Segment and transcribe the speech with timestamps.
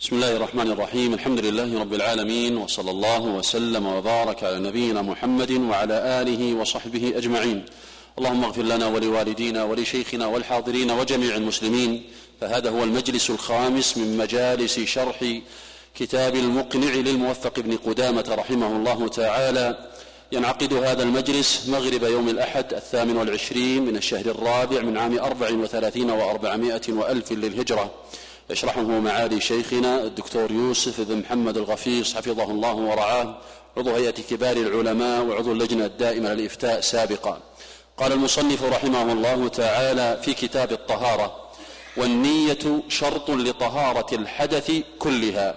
[0.00, 1.14] بسم الله الرحمن الرحيم.
[1.14, 7.64] الحمد لله رب العالمين وصلى الله وسلم وبارك على نبينا محمد وعلى آله وصحبه أجمعين.
[8.18, 12.02] اللهم اغفر لنا ولوالدينا ولشيخنا والحاضرين وجميع المسلمين.
[12.40, 15.34] فهذا هو المجلس الخامس من مجالس شرح
[15.94, 19.90] كتاب المقنع للموفق بن قدامة رحمه الله تعالى.
[20.32, 26.10] ينعقد هذا المجلس مغرب يوم الأحد الثامن والعشرين من الشهر الرابع من عام أربع وثلاثين
[26.10, 27.90] وأربعمائة وألف للهجرة.
[28.50, 33.38] يشرحه معالي شيخنا الدكتور يوسف بن محمد الغفيص حفظه الله ورعاه
[33.76, 37.40] عضو هيئة كبار العلماء وعضو اللجنة الدائمة للإفتاء سابقا.
[37.96, 41.50] قال المصنف رحمه الله تعالى في كتاب الطهارة
[41.96, 45.54] والنية شرط لطهارة الحدث كلها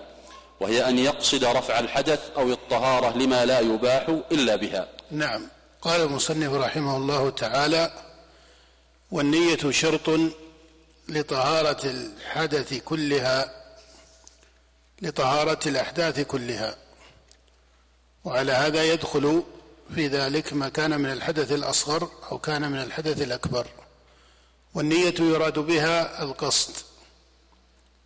[0.59, 4.87] وهي أن يقصد رفع الحدث أو الطهارة لما لا يباح إلا بها.
[5.11, 5.47] نعم.
[5.81, 7.93] قال المصنف رحمه الله تعالى
[9.11, 10.09] والنية شرط
[11.09, 13.63] لطهارة الحدث كلها
[15.01, 16.75] لطهارة الأحداث كلها.
[18.23, 19.43] وعلى هذا يدخل
[19.95, 23.67] في ذلك ما كان من الحدث الأصغر أو كان من الحدث الأكبر.
[24.73, 26.73] والنية يراد بها القصد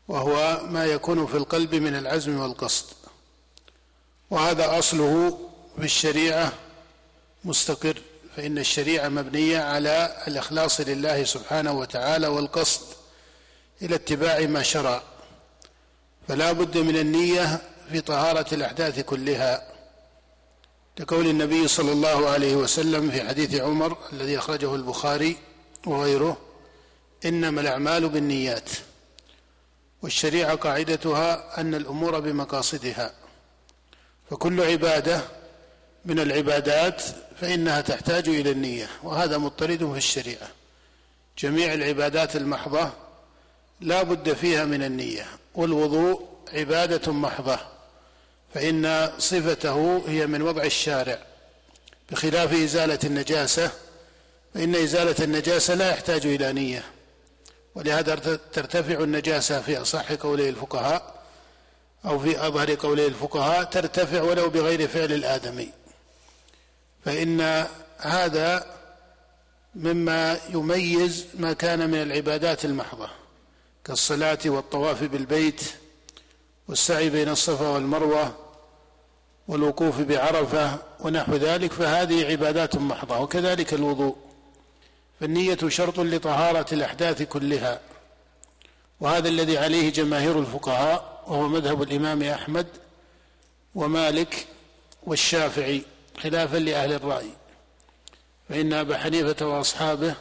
[0.07, 2.85] وهو ما يكون في القلب من العزم والقصد.
[4.29, 5.39] وهذا أصله
[5.77, 6.53] في الشريعة
[7.45, 8.01] مستقر.
[8.37, 12.81] فإن الشريعة مبنية على الإخلاص لله سبحانه وتعالى والقصد
[13.81, 15.01] إلى اتباع ما شرع.
[16.27, 19.67] فلا بد من النية في طهارة الأحداث كلها.
[20.99, 25.37] لقول النبي صلى الله عليه وسلم في حديث عمر الذي أخرجه البخاري
[25.85, 26.37] وغيره
[27.25, 28.69] إنما الأعمال بالنيات.
[30.01, 33.13] والشريعة قاعدتها أن الأمور بمقاصدها.
[34.31, 35.21] فكل عبادة
[36.07, 37.01] من العبادات
[37.41, 40.47] فإنها تحتاج إلى النية وهذا مضطرد في الشريعة.
[41.37, 42.89] جميع العبادات المحضة
[43.81, 47.59] لا بد فيها من النية والوضوء عبادة محضة
[48.53, 51.19] فإن صفته هي من وضع الشارع.
[52.11, 53.71] بخلاف إزالة النجاسة
[54.53, 56.83] فإن إزالة النجاسة لا يحتاج إلى نية
[57.75, 58.15] ولهذا
[58.53, 61.23] ترتفع النجاسة في أصح قولي الفقهاء
[62.05, 65.69] أو في أظهر قولي الفقهاء ترتفع ولو بغير فعل الآدمي.
[67.05, 68.77] فإن هذا
[69.75, 73.09] مما يميز ما كان من العبادات المحضة
[73.85, 75.61] كالصلاة والطواف بالبيت
[76.67, 78.35] والسعي بين الصفا والمروة
[79.47, 84.15] والوقوف بعرفة ونحو ذلك فهذه عبادات محضة وكذلك الوضوء.
[85.19, 87.79] فالنية شرط لطهارة الأحداث كلها
[88.99, 92.67] وهذا الذي عليه جماهير الفقهاء وهو مذهب الإمام أحمد
[93.75, 94.47] ومالك
[95.03, 95.81] والشافعي.
[96.19, 97.29] خلافا لأهل الرأي.
[98.49, 100.15] فإن أبا حنيفة وأصحابه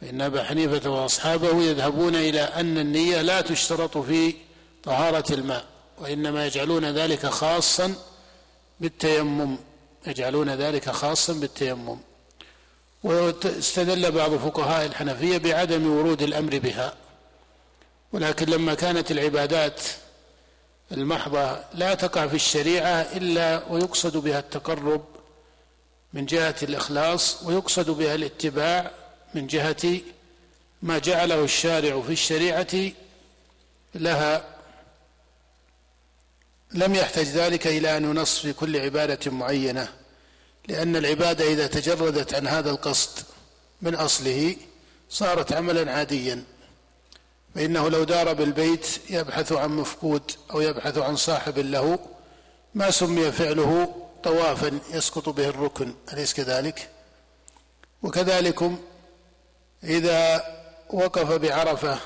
[0.00, 4.34] فإن أبا حنيفة وأصحابه يذهبون إلى أن النية لا تشترط في
[4.82, 5.64] طهارة الماء
[5.98, 7.94] وإنما يجعلون ذلك خاصا
[8.80, 9.56] بالتيمم.
[10.06, 11.98] يجعلون ذلك خاصا بالتيمم.
[13.04, 16.94] واستدل بعض فقهاء الحنفية بعدم ورود الأمر بها.
[18.12, 19.80] ولكن لما كانت العبادات
[20.92, 25.04] المحضة لا تقع في الشريعة إلا ويقصد بها التقرب
[26.12, 28.90] من جهة الإخلاص ويقصد بها الاتباع
[29.34, 30.00] من جهة
[30.82, 32.92] ما جعله الشارع في الشريعة
[33.94, 34.44] لها.
[36.72, 39.88] لم يحتج ذلك إلى أن ينص في كل عبادة معينة
[40.68, 43.24] لأن العبادة إذا تجردت عن هذا القصد
[43.82, 44.56] من أصله
[45.10, 46.44] صارت عملا عاديا.
[47.54, 51.98] فإنه لو دار بالبيت يبحث عن مفقود أو يبحث عن صاحب له
[52.74, 56.88] ما سمي فعله طوافا يسقط به الركن أليس كذلك؟
[58.02, 58.78] وكذلكم
[59.84, 60.44] إذا
[60.90, 61.98] وقف بعرفة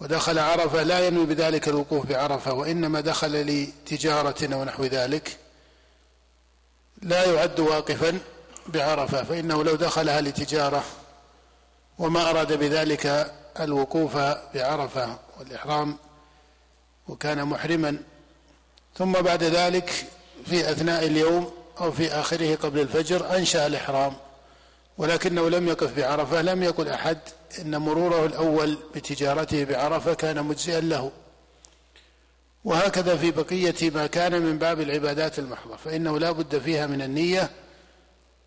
[0.00, 5.36] ودخل عرفة لا ينوي بذلك الوقوف بعرفة وإنما دخل لتجارة أو نحو ذلك
[7.02, 8.18] لا يعد واقفا
[8.66, 10.84] بعرفة فإنه لو دخلها لتجارة
[11.98, 14.16] وما أراد بذلك الوقوف
[14.54, 15.96] بعرفة والإحرام
[17.08, 17.96] وكان محرما.
[18.98, 20.06] ثم بعد ذلك
[20.46, 24.12] في أثناء اليوم أو في آخره قبل الفجر أنشأ الإحرام
[24.98, 27.18] ولكنه لم يقف بعرفة لم يقل أحد
[27.58, 31.10] إن مروره الأول بتجارته بعرفة كان مجزئا له.
[32.64, 37.50] وهكذا في بقية ما كان من باب العبادات المحضة فإنه لا بد فيها من النية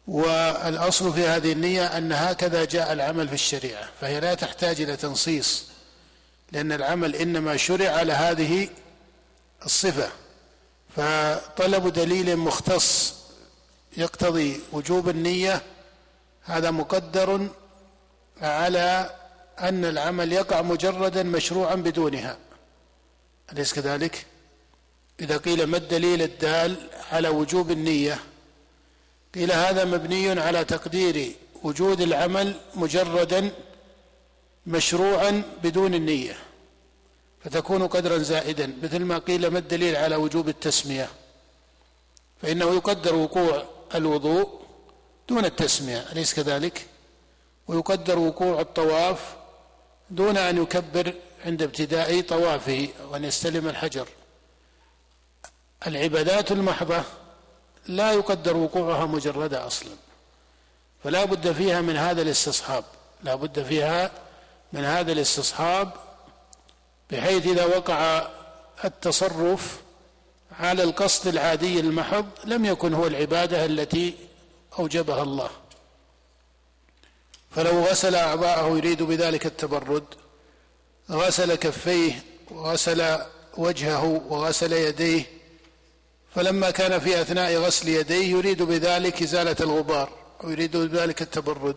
[0.08, 5.66] والأصل في هذه النية أن هكذا جاء العمل في الشريعة فهي لا تحتاج إلى تنصيص
[6.52, 8.70] لأن العمل إنما شرع على هذه
[9.66, 10.10] الصفة.
[10.96, 13.16] فطلب دليل مختص
[13.98, 15.62] يقتضي وجوب النية
[16.44, 17.48] هذا مقدر
[18.42, 19.10] على
[19.60, 22.38] أن العمل يقع مجردا مشروعا بدونها.
[23.52, 24.26] أليس كذلك؟
[25.20, 26.76] إذا قيل ما الدليل الدال
[27.12, 28.20] على وجوب النية؟
[29.36, 33.52] قيل هذا مبني على تقدير وجود العمل مجردا
[34.68, 36.38] مشروعا بدون النية
[37.44, 38.74] فتكون قدرا زائدا.
[38.84, 41.10] مثل ما قيل ما الدليل على وجوب التسمية؟
[42.42, 43.66] فإنه يقدر وقوع
[43.96, 44.62] الوضوء
[45.30, 46.88] دون التسمية أليس كذلك؟
[47.68, 49.36] ويقدر وقوع الطواف
[50.10, 51.14] دون أن يكبر
[51.46, 54.08] عند ابتداء طوافه وأن يستلم الحجر.
[55.88, 57.04] العبادات المحضة
[57.88, 59.90] لا يقدر وقوعها مجردة أصلا.
[61.04, 62.84] فلا بد فيها من هذا الاستصحاب.
[63.24, 64.12] لا بد فيها
[64.74, 65.92] من هذا الاستصحاب
[67.12, 68.28] بحيث إذا وقع
[68.86, 69.82] التصرف
[70.60, 74.16] على القصد العادي المحض لم يكن هو العبادة التي
[74.80, 75.50] أوجبها الله.
[77.52, 80.04] فلو غسل أعضاءه يريد بذلك التبرد
[81.12, 83.18] غسل كفيه وغسل
[83.58, 85.35] وجهه وغسل يديه
[86.36, 90.10] فلما كان في أثناء غسل يديه يريد بذلك إزالة الغبار
[90.44, 91.76] ويريد بذلك التبرد.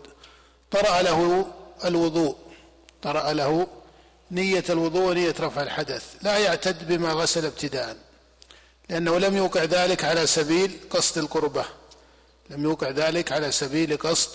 [0.71, 1.47] طرأ له
[1.85, 2.37] الوضوء
[3.03, 3.67] طرأ له
[4.31, 6.05] نية الوضوء ونية رفع الحدث.
[6.23, 7.97] لا يعتد بما غسل ابتداء
[8.89, 11.65] لأنه لم يوقع ذلك على سبيل قصد القربة.
[12.51, 14.31] لم يوقع ذلك على سبيل قصد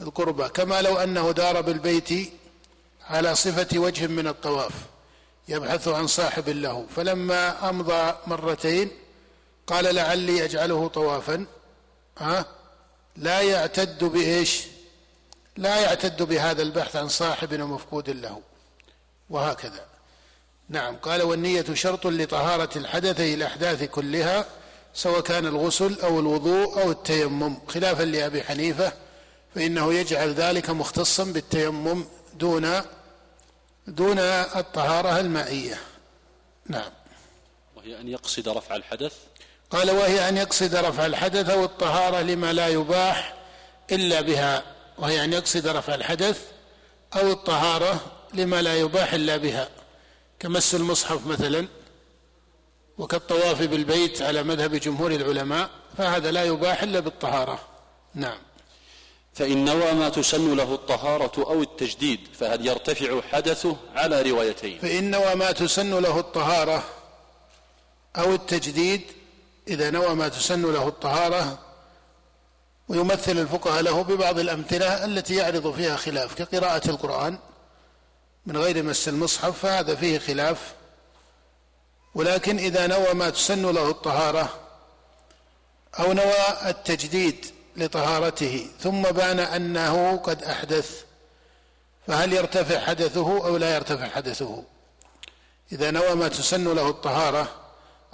[0.00, 0.48] القربة.
[0.48, 2.32] كما لو أنه دار بالبيت
[3.08, 4.72] على صفة وجه من الطواف
[5.48, 6.86] يبحث عن صاحب له.
[6.96, 8.90] فلما أمضى مرتين
[9.70, 11.46] قال لعلي أجعله طوافا.
[12.18, 12.44] ها؟
[13.16, 14.62] لا يعتد بإيش؟
[15.56, 18.40] لا يعتد بهذا البحث عن صاحب ومفقود له.
[19.30, 19.86] وهكذا.
[20.68, 20.96] نعم.
[20.96, 24.46] قال والنية شرط لطهارة الحدثي الأحداث كلها
[24.94, 27.58] سواء كان الغسل أو الوضوء أو التيمم.
[27.68, 28.92] خلافا لأبي حنيفة
[29.54, 32.80] فإنه يجعل ذلك مختصا بالتيمم دون
[33.86, 35.78] دون الطهارة المائية.
[36.66, 36.92] نعم.
[37.76, 39.29] وهي أن يقصد رفع الحدث
[39.70, 43.34] قال وهي أن يقصد رفع الحدث أو الطهارة لما لا يباح
[43.92, 44.62] إلا بها.
[44.98, 46.40] وهي أن يقصد رفع الحدث
[47.16, 48.00] أو الطهارة
[48.34, 49.68] لما لا يباح إلا بها.
[50.38, 51.68] كمس المصحف مثلا
[52.98, 57.58] وكالطواف بالبيت على مذهب جمهور العلماء فهذا لا يباح إلا بالطهارة.
[58.14, 58.38] نعم.
[59.34, 65.34] فإن نوى ما تسن له الطهارة أو التجديد فهل يرتفع حدثه على روايتين؟ فإن نوى
[65.34, 66.84] ما تسن له الطهارة
[68.16, 69.02] أو التجديد
[69.70, 71.58] إذا نوى ما تسن له الطهارة
[72.88, 77.38] ويمثل الفقهاء له ببعض الأمثلة التي يعرض فيها خلاف كقراءة القرآن
[78.46, 80.74] من غير مس المصحف فهذا فيه خلاف.
[82.14, 84.60] ولكن إذا نوى ما تسن له الطهارة
[85.98, 87.46] أو نوى التجديد
[87.76, 91.04] لطهارته ثم بان أنه قد أحدث
[92.06, 94.64] فهل يرتفع حدثه أو لا يرتفع حدثه؟
[95.72, 97.48] إذا نوى ما تسن له الطهارة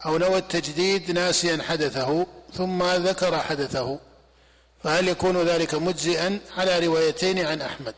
[0.04, 3.98] أو نوى التجديد ناسيا حدثه ثم ذكر حدثه
[4.84, 7.94] فهل يكون ذلك مجزئا؟ على روايتين عن أحمد.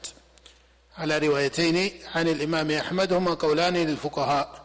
[0.98, 4.62] على روايتين عن الإمام أحمد هما قولان للفقهاء.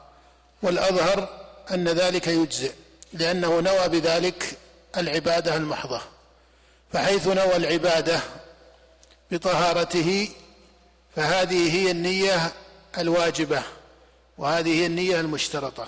[0.62, 1.30] والأظهر
[1.72, 2.72] أن ذلك يجزئ
[3.14, 4.58] لأنه نوى بذلك
[4.98, 6.02] العبادة المحضة.
[6.94, 8.20] فحيث نوى العبادة
[9.32, 10.30] بطهارته
[11.16, 12.52] فهذه هي النية
[12.98, 13.64] الواجبة
[14.38, 15.88] وهذه هي النية المشترطة.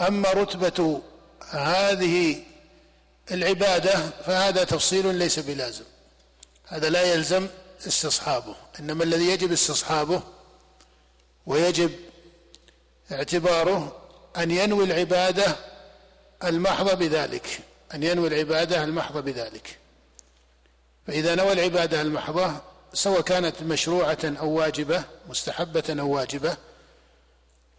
[0.00, 1.02] أما رتبة
[1.50, 2.42] هذه
[3.30, 5.84] العبادة فهذا تفصيل ليس بلازم.
[6.66, 7.48] هذا لا يلزم
[7.86, 10.22] استصحابه إنما الذي يجب استصحابه
[11.46, 11.90] ويجب
[13.12, 13.96] اعتباره
[14.36, 15.56] أن ينوي العبادة
[16.44, 17.60] المحضة بذلك
[17.94, 19.78] أن ينوي العبادة المحضة بذلك.
[21.06, 22.52] فإذا نوى العبادة المحضة
[22.92, 26.56] سواء كانت مشروعة أو واجبة مستحبة أو واجبة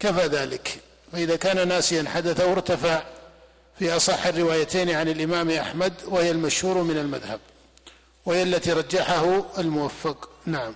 [0.00, 0.80] كفى ذلك.
[1.12, 3.02] فإذا كان ناسيا حدث ارتفع
[3.78, 7.40] في أصح الروايتين عن الإمام أحمد وهي المشهور من المذهب
[8.26, 10.30] وهي التي رجحه الموفق.
[10.46, 10.74] نعم.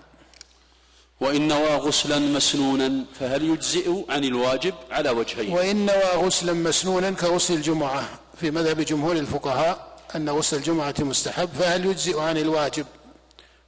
[1.21, 7.55] وإن نوى غسلا مسنونا فهل يجزئ عن الواجب على وجهين؟ وإن نوى غسلا مسنونا كغسل
[7.55, 8.09] الجمعة.
[8.41, 12.87] في مذهب جمهور الفقهاء أن غسل الجمعة مستحب فهل يجزئ عن الواجب؟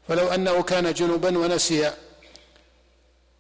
[0.09, 1.91] فلو أنه كان جنبا ونسي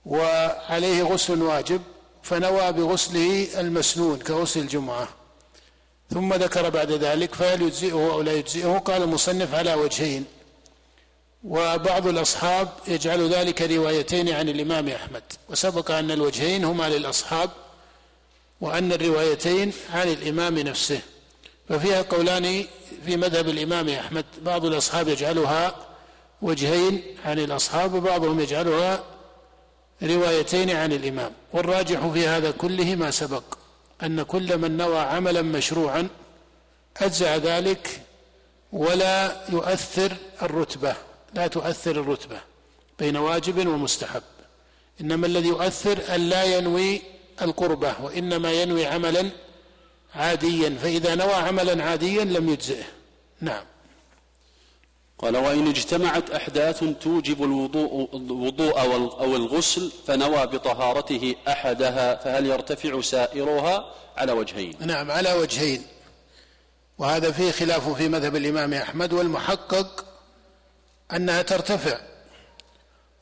[0.06, 1.82] وعليه غسل واجب
[2.24, 5.08] فنوى بغسله المسنون كغسل الجمعة.
[6.10, 10.24] ثم ذكر بعد ذلك فهل يجزئه أو لا يجزئه؟ قال المصنف على وجهين.
[11.44, 15.22] وبعض الأصحاب يجعل ذلك روايتين عن الإمام أحمد.
[15.48, 17.50] وسبق أن الوجهين هما للأصحاب
[18.60, 21.00] وأن الروايتين عن الإمام نفسه.
[21.68, 22.64] ففيها قولان
[23.06, 24.24] في مذهب الإمام أحمد.
[24.42, 25.76] بعض الأصحاب يجعلها
[26.42, 29.02] وجهين عن الأصحاب وبعضهم يجعلها
[30.04, 33.42] روايتين عن الإمام والراجح في هذا كله ما سبق
[34.02, 36.08] أن كل من نوى عملا مشروعا
[36.96, 38.00] أجزع ذلك
[38.72, 40.94] ولا يؤثر الرتبة
[41.34, 42.40] لا تؤثر الرتبة
[42.98, 44.22] بين واجب ومستحب.
[45.00, 47.02] إنما الذي يؤثر أن لا ينوي
[47.42, 49.30] القربة وإنما ينوي عملا
[50.14, 52.84] عاديا فإذا نوى عملا عاديا لم يجزئه.
[53.40, 53.64] نعم.
[55.18, 58.80] قال وإن اجتمعت أحداث توجب الوضوء, الوضوء
[59.20, 65.82] أو الغسل فنوى بطهارته أحدها فهل يرتفع سائرها على وجهين؟ نعم على وجهين.
[66.98, 70.04] وهذا فيه خلاف في مذهب الإمام أحمد والمحقق
[71.12, 72.00] أنها ترتفع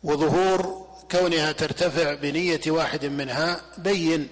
[0.03, 4.29] وظهور كونها ترتفع بنية واحد منها بين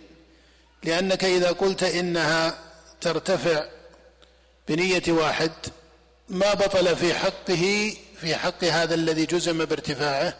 [0.82, 2.58] لأنك إذا قلت إنها
[3.00, 3.64] ترتفع
[4.68, 5.52] بنية واحد
[6.30, 10.36] ما بطل في حقه في حق هذا الذي جزم بارتفاعه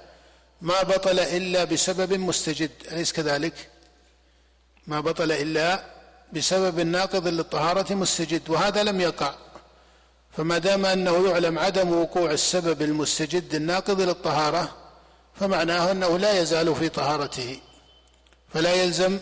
[0.63, 3.55] ما بطل إلا بسبب مستجد أليس كذلك؟
[4.87, 5.85] ما بطل إلا
[6.33, 9.35] بسبب ناقض للطهارة مستجد وهذا لم يقع.
[10.37, 14.77] فما دام أنه يعلم عدم وقوع السبب المستجد الناقض للطهارة
[15.41, 17.61] فمعناه أنه لا يزال في طهارته.
[18.55, 19.19] فلا يلزم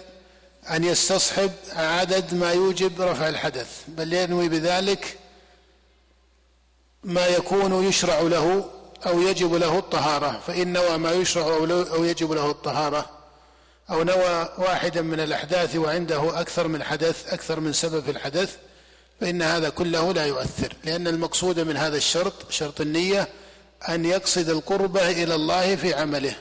[0.71, 5.19] أن يستصحب عدد ما يوجب رفع الحدث بل ينوي بذلك
[7.05, 8.71] ما يكون يشرع له
[9.07, 11.47] أو يجب له الطهارة فإن نوى ما يشرع
[11.95, 13.11] أو يجب له الطهارة.
[13.91, 18.57] أو نوى واحدا من الأحداث وعنده أكثر من حدث أكثر من سبب في الحدث
[19.21, 20.73] فإن هذا كله لا يؤثر.
[20.85, 23.29] لأن المقصود من هذا الشرط شرط النية
[23.89, 26.35] أن يقصد القربة إلى الله في عمله.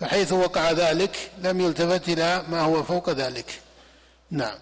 [0.00, 3.60] فحيث وقع ذلك لم يلتفت إلى ما هو فوق ذلك.
[4.30, 4.58] نعم.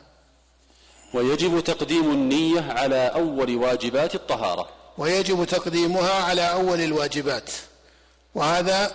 [1.14, 4.77] ويجب تقديم النية على أول واجبات الطهارة.
[4.98, 7.50] ويجب تقديمها على أول الواجبات.
[8.34, 8.92] وهذا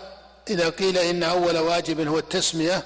[0.50, 2.84] إذا قيل إن أول واجب هو التسمية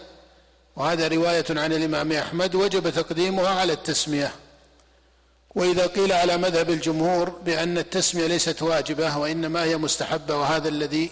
[0.75, 4.31] وهذا رواية عن الإمام أحمد وجب تقديمها على التسمية.
[5.55, 11.12] وإذا قيل على مذهب الجمهور بأن التسمية ليست واجبة وإنما هي مستحبة وهذا الذي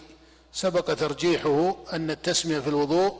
[0.53, 3.15] سبق ترجيحه أن التسمية في الوضوء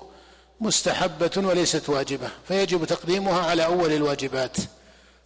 [0.61, 2.29] مستحبة وليست واجبة.
[2.47, 4.57] فيجب تقديمها على أول الواجبات.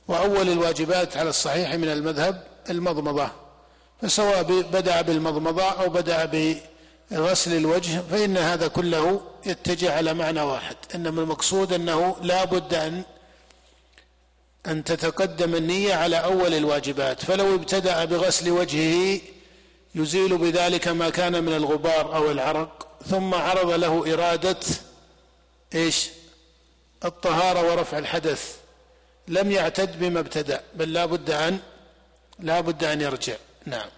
[0.07, 3.49] وأول الواجبات على الصحيح من المذهب المضمضة.
[4.01, 6.25] فسواء بدأ بالمضمضة أو بدأ
[7.12, 13.03] بغسل الوجه فإن هذا كله يتجه على معنى واحد إنما المقصود أنه لا بد أن
[14.68, 19.22] أن تتقدم النية على أول الواجبات فلو ابتدأ بغسل وجهه
[19.96, 24.60] يزيل بذلك ما كان من الغبار أو العرق ثم عرض له إرادة
[25.75, 26.10] إيش؟
[27.06, 28.56] الطهارة ورفع الحدث
[29.27, 31.60] لم يعتد بما ابتدأ بل لا بد أن
[32.39, 33.36] لا بد أن يرجع.
[33.65, 33.89] نعم.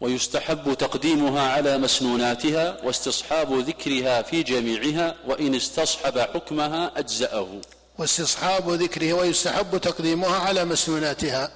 [0.00, 7.60] ويستحب تقديمها على مسنوناتها واستصحاب ذكرها في جميعها وإن استصحب حكمها أجزأه.
[7.98, 11.50] واستصحاب ذكره ويستحب تقديمها على مسنوناتها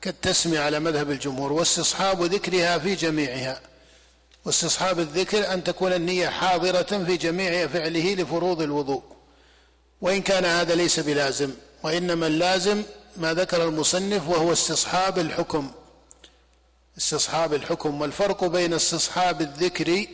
[0.00, 3.60] كالتسمية على مذهب الجمهور واستصحاب ذكرها في جميعها.
[4.44, 9.02] واستصحاب الذكر أن تكون النية حاضرة في جميع فعله لفروض الوضوء.
[10.00, 11.50] وإن كان هذا ليس بلازم
[11.82, 12.82] وإنما اللازم
[13.16, 15.70] ما ذكر المصنف وهو استصحاب الحكم.
[16.98, 20.06] استصحاب الحكم والفرق بين استصحاب الذكر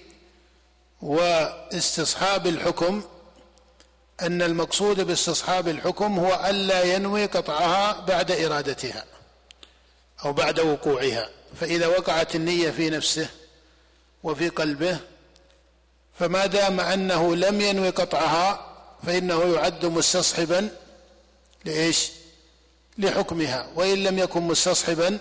[1.03, 3.03] واستصحاب الحكم
[4.21, 9.05] أن المقصود باستصحاب الحكم هو ألا ينوي قطعها بعد إرادتها
[10.25, 11.31] أو بعد وقوعها.
[11.61, 13.29] فإذا وقعت النية في نفسه
[14.23, 14.99] وفي قلبه
[16.19, 20.69] فما دام أنه لم ينوي قطعها فإنه يعد مستصحبا
[21.65, 22.11] لإيش؟
[22.99, 23.69] لحكمها.
[23.75, 25.19] وإن لم يكن مستصحبا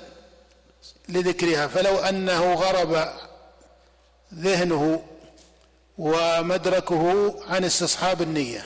[1.09, 1.67] لذكرها.
[1.67, 3.13] فلو أنه غرب
[4.33, 5.03] ذهنه
[5.97, 8.65] ومدركه عن استصحاب النية.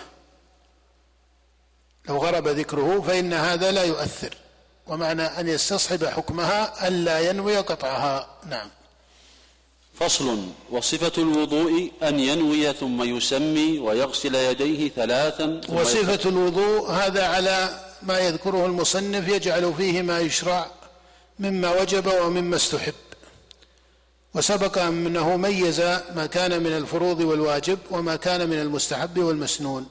[2.09, 4.33] لو غرب ذكره فإن هذا لا يؤثر.
[4.87, 8.27] ومعنى أن يستصحب حكمها ألا ينوي قطعها.
[8.49, 8.69] نعم.
[9.99, 10.43] فصل.
[10.69, 18.65] وصفة الوضوء أن ينوي ثم يسمي ويغسل يديه ثلاثا وصفة الوضوء هذا على ما يذكره
[18.65, 20.71] المصنف يجعل فيه ما يشرع
[21.39, 22.93] مما وجب ومما استحب.
[24.33, 25.79] وسبق أنه ميز
[26.15, 29.89] ما كان من الفروض والواجب وما كان من المستحب والمسنون.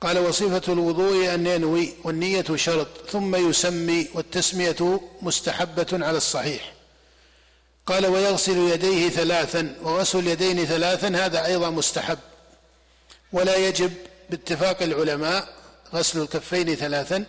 [0.00, 6.72] قال وصفة الوضوء أن ينوي والنية شرط ثم يسمي والتسمية مستحبة على الصحيح.
[7.86, 12.18] قال ويغسل يديه ثلاثا وغسل اليدين ثلاثا هذا أيضا مستحب.
[13.32, 13.92] ولا يجب
[14.30, 15.48] باتفاق العلماء
[15.94, 17.24] غسل الكفين ثلاثا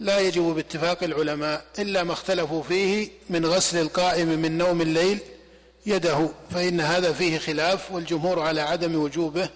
[0.00, 5.18] لا يجب باتفاق العلماء إلا ما اختلفوا فيه من غسل القائم من نوم الليل
[5.86, 9.48] يده فإن هذا فيه خلاف والجمهور على عدم وجوبه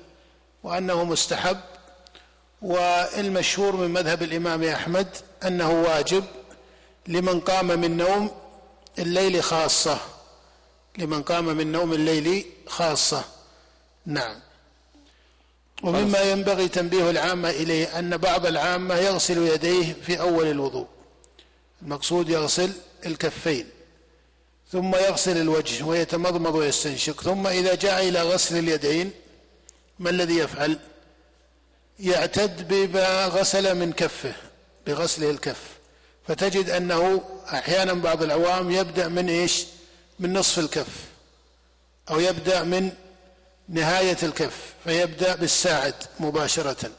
[0.63, 1.61] وأنه مستحب.
[2.63, 5.09] والمشهور من مذهب الإمام أحمد
[5.47, 6.25] أنه واجب
[7.07, 8.31] لمن قام من نوم
[8.99, 9.99] الليل خاصة
[10.99, 13.25] لمن قام من نوم الليل خاصة.
[14.07, 14.37] نعم.
[15.85, 20.87] ومما ينبغي تنبيه العامة إليه أن بعض العامة يغسل يديه في أول الوضوء.
[21.83, 22.73] المقصود يغسل
[23.07, 23.67] الكفين
[24.73, 29.11] ثم يغسل الوجه ويتمضمض ويستنشق ثم إذا جاء إلى غسل اليدين
[29.99, 30.79] ما الذي يفعل؟
[32.01, 34.35] يعتد بما غسل من كفه
[34.87, 35.61] بغسله الكف.
[36.29, 37.23] فتجد أنه
[37.53, 39.65] أحيانا بعض العوام يبدأ من إيش؟
[40.21, 40.89] من نصف الكف
[42.11, 42.93] أو يبدأ من
[43.69, 46.91] نهاية الكف فيبدأ بالساعد مباشرة.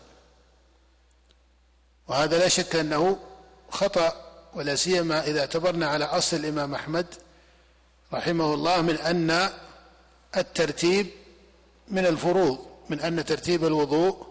[2.07, 3.19] وهذا لا شك أنه
[3.69, 4.13] خطأ
[4.53, 7.05] ولا سيما إذا اعتبرنا على أصل الإمام أحمد
[8.13, 9.49] رحمه الله من أن
[10.37, 11.07] الترتيب
[11.87, 14.27] من الفروض من أن ترتيب الوضوء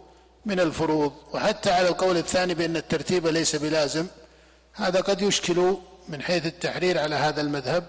[0.47, 1.13] من الفروض.
[1.33, 4.07] وحتى على القول الثاني بأن الترتيب ليس بلازم
[4.73, 5.77] هذا قد يشكل
[6.09, 7.87] من حيث التحرير على هذا المذهب.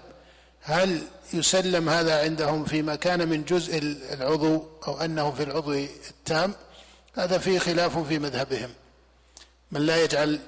[0.60, 3.78] هل يسلم هذا عندهم فيما كان من جزء
[4.12, 6.52] العضو أو أنه في العضو التام.
[7.14, 8.70] هذا فيه خلاف في مذهبهم.
[9.72, 10.40] من لا يجعل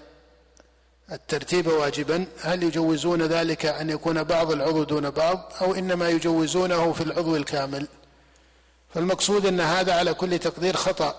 [1.12, 7.00] الترتيب واجبا هل يجوزون ذلك أن يكون بعض العضو دون بعض؟ أو إنما يجوزونه في
[7.00, 7.86] العضو الكامل؟
[8.94, 11.14] فالمقصود أن هذا على كل تقدير خطأ.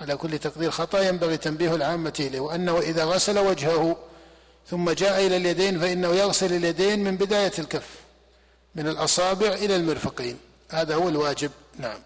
[0.00, 3.96] على كل تقدير خطأ ينبغي تنبيه العامة إليه وأنه إذا غسل وجهه
[4.70, 7.88] ثم جاء إلى اليدين فإنه يغسل اليدين من بداية الكف.
[8.74, 10.38] من الأصابع إلى المرفقين.
[10.70, 11.50] هذا هو الواجب.
[11.78, 12.00] نعم.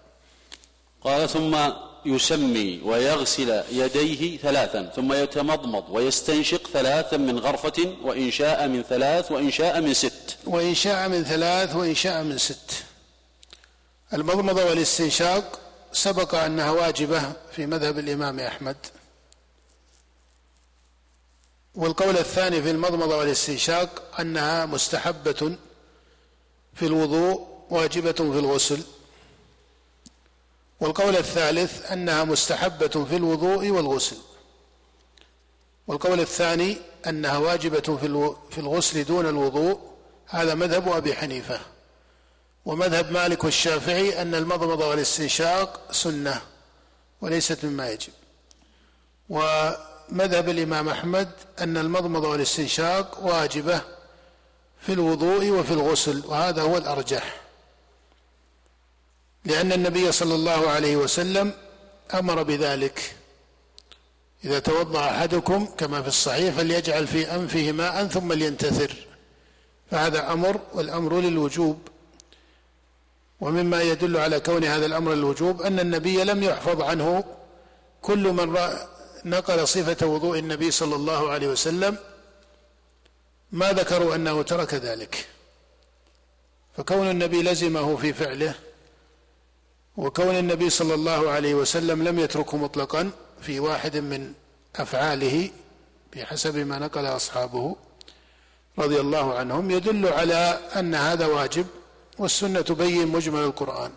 [1.04, 1.57] قال ثم
[2.04, 9.50] يسمي ويغسل يديه ثلاثا ثم يتمضمض ويستنشق ثلاثا من غرفة وإن شاء من ثلاث وإن
[9.50, 10.37] شاء من ست.
[10.47, 12.85] وإن شاء من ثلاث وإن شاء من ست.
[14.12, 15.61] المضمضة والاستنشاق
[15.92, 18.76] سبق أنها واجبة في مذهب الإمام أحمد.
[21.75, 25.56] والقول الثاني في المضمضة والاستنشاق أنها مستحبة
[26.75, 28.82] في الوضوء واجبة في الغسل.
[30.80, 34.17] والقول الثالث أنها مستحبة في الوضوء والغسل.
[35.87, 37.97] والقول الثاني أنها واجبة
[38.50, 39.80] في الغسل دون الوضوء.
[40.26, 41.61] هذا مذهب أبي حنيفة.
[42.65, 46.41] ومذهب مالك والشافعي أن المضمضة والاستنشاق سنة
[47.21, 48.13] وليست مما يجب.
[49.28, 51.30] ومذهب الإمام أحمد
[51.61, 53.82] أن المضمضة والاستنشاق واجبة
[54.86, 57.40] في الوضوء وفي الغسل وهذا هو الأرجح.
[59.45, 61.52] لأن النبي صلى الله عليه وسلم
[62.14, 63.16] أمر بذلك.
[64.45, 68.95] إذا توضأ أحدكم كما في الصحيح فليجعل في أنفه ماء ثم لينتثر.
[69.90, 71.78] فهذا أمر والأمر للوجوب.
[73.40, 77.25] ومما يدل على كون هذا الأمر الوجوب أن النبي لم يحفظ عنه.
[78.02, 78.56] كل من
[79.25, 81.97] نقل صفة وضوء النبي صلى الله عليه وسلم
[83.52, 85.26] ما ذكروا أنه ترك ذلك.
[86.76, 88.54] فكون النبي لزمه في فعله
[89.97, 93.10] وكون النبي صلى الله عليه وسلم لم يتركه مطلقا
[93.43, 94.32] في واحد من
[94.76, 95.50] أفعاله
[96.17, 97.76] بحسب ما نقل أصحابه
[98.78, 101.67] رضي الله عنهم يدل على أن هذا واجب
[102.19, 103.93] والسنة تبين مجمل القرآن.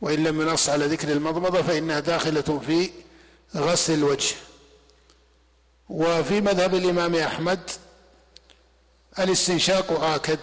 [0.00, 2.90] وإن لم ينص على ذكر المضمضة فإنها داخلة في
[3.56, 4.34] غسل الوجه.
[5.88, 7.70] وفي مذهب الإمام أحمد
[9.18, 10.38] الاستنشاق آكد.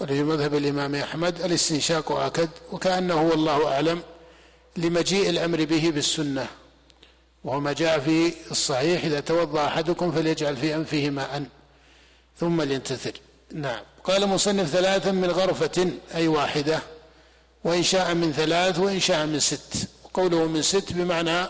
[0.00, 4.02] وفي مذهب الإمام أحمد الاستنشاق آكد وكأنه والله أعلم
[4.76, 6.46] لمجيء الأمر به بالسنة.
[7.44, 11.44] وهو ما جاء في الصحيح إذا توضأ أحدكم فليجعل في أنفه ماء
[12.40, 13.12] ثم لينتثر.
[13.52, 13.80] نعم.
[14.04, 16.82] قال مصنف ثلاثا من غرفة أي واحدة
[17.64, 19.88] وإن شاء من ثلاث وإن شاء من ست.
[20.14, 21.46] قوله من ست بمعنى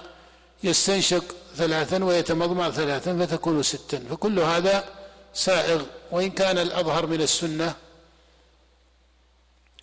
[0.65, 1.25] يستنشق
[1.57, 3.99] ثلاثا ويتمضمع ثلاثا فتكون ستا.
[4.11, 5.02] فكل هذا
[5.35, 7.75] سائغ وإن كان الأظهر من السنة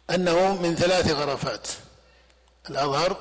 [0.09, 1.67] أنه من ثلاث غرفات.
[2.69, 3.17] الأظهر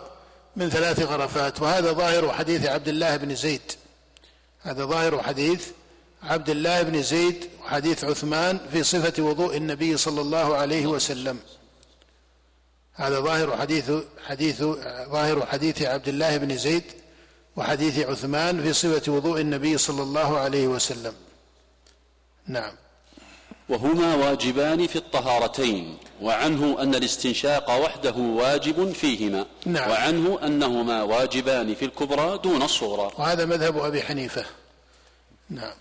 [0.57, 3.73] من ثلاث غرفات وهذا ظاهر حديث عبد الله بن زيد.
[4.61, 5.67] هذا ظاهر حديث
[6.23, 11.39] عبد الله بن زيد وحديث عثمان في صفة وضوء النبي صلى الله عليه وسلم.
[12.95, 13.91] هذا ظاهر حديث
[14.27, 14.63] حديث
[15.09, 16.85] ظاهر حديث عبد الله بن زيد
[17.57, 21.15] وحديث عثمان في صفة وضوء النبي صلى الله عليه وسلم.
[22.49, 22.73] نعم.
[23.69, 29.91] وهما واجبان في الطهارتين وعنه أن الاستنشاق وحده واجب فيهما نعم.
[29.91, 33.13] وعنه أنهما واجبان في الكبرى دون الصغرى.
[33.19, 34.45] وهذا مذهب أبي حنيفة.
[35.51, 35.75] نعم.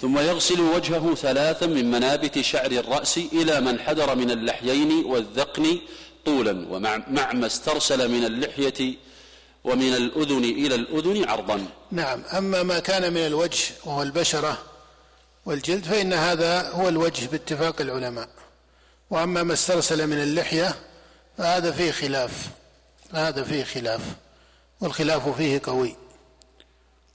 [0.00, 5.78] ثم يغسل وجهه ثلاثا من منابت شعر الرأس إلى من حدر من اللحيين والذقن
[6.24, 6.96] طولا ومع
[7.32, 8.94] ما استرسل من اللحية
[9.64, 11.66] ومن الأذن إلى الأذن عرضا.
[11.90, 14.58] نعم أما ما كان من الوجه وهو البشرة
[15.46, 18.28] والجلد فإن هذا هو الوجه باتفاق العلماء.
[19.10, 20.74] وأما ما استرسل من اللحية
[21.38, 22.48] فهذا فيه خلاف.
[23.12, 24.00] فهذا فيه خلاف
[24.80, 25.96] والخلاف فيه قوي.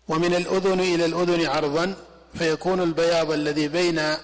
[0.08, 1.96] ومن الأذن إلى الأذن عرضا
[2.38, 4.16] فيكون البياض الذي بين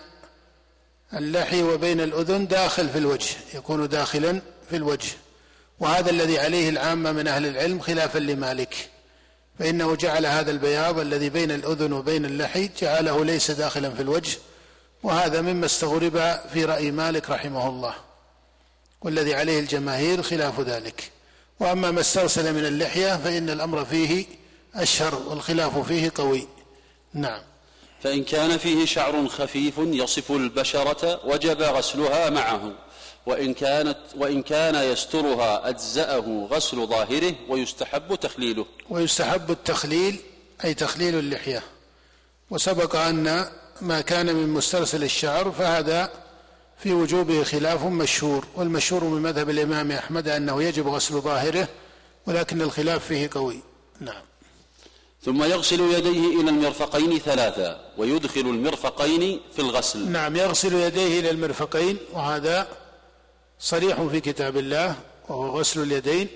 [1.13, 5.11] اللحي وبين الأذن داخل في الوجه يكون داخلا في الوجه.
[5.79, 8.89] وهذا الذي عليه العامة من أهل العلم خلافا لمالك.
[9.59, 14.37] فإنه جعل هذا البياض الذي بين الأذن وبين اللحي جعله ليس داخلا في الوجه
[15.03, 17.93] وهذا مما استغرب في رأي مالك رحمه الله
[19.01, 21.11] والذي عليه الجماهير خلاف ذلك.
[21.59, 24.25] وأما ما استرسل من اللحية فإن الأمر فيه
[24.75, 26.47] أشهر والخلاف فيه قوي.
[27.13, 27.41] نعم.
[28.03, 32.71] فإن كان فيه شعر خفيف يصف البشرة وجب غسلها معه.
[33.25, 38.65] وإن كانت وإن كان يسترها أجزأه غسل ظاهره ويستحب تخليله.
[38.89, 40.19] ويستحب التخليل
[40.65, 41.63] أي تخليل اللحية.
[42.49, 43.45] وسبق أن
[43.81, 46.11] ما كان من مسترسل الشعر فهذا
[46.77, 51.67] في وجوبه خلاف مشهور والمشهور من مذهب الإمام أحمد أنه يجب غسل ظاهره
[52.27, 53.59] ولكن الخلاف فيه قوي.
[53.99, 54.21] نعم.
[55.25, 60.09] ثم يغسل يديه إلى المرفقين ثلاثا ويدخل المرفقين في الغسل.
[60.09, 62.67] نعم يغسل يديه إلى المرفقين وهذا
[63.63, 64.95] صريح في كتاب الله
[65.29, 66.27] وهو غسل اليدين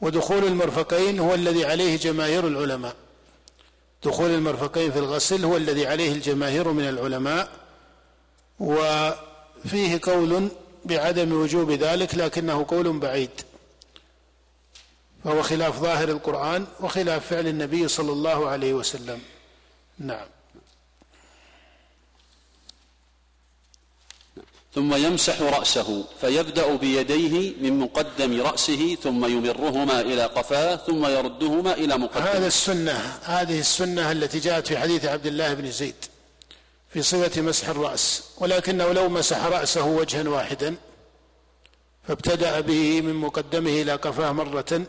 [0.00, 2.96] ودخول المرفقين هو الذي عليه جماهير العلماء.
[4.04, 7.50] دخول المرفقين في الغسل هو الذي عليه الجماهير من العلماء
[8.60, 10.48] وفيه قول
[10.84, 13.30] بعدم وجوب ذلك لكنه قول بعيد.
[15.24, 19.20] فهو خلاف ظاهر القرآن وخلاف فعل النبي صلى الله عليه وسلم.
[19.98, 20.26] نعم.
[24.74, 31.98] ثم يمسح رأسه فيبدأ بيديه من مقدم رأسه ثم يمرهما إلى قفاه ثم يردهما إلى
[31.98, 35.94] مقدم هذا السنة هذه السنة التي جاءت في حديث عبد الله بن زيد
[36.88, 40.74] في صفة مسح الرأس ولكنه لو مسح رأسه وجها واحدا
[42.08, 44.82] فابتدأ به من مقدمه إلى قفاه مرة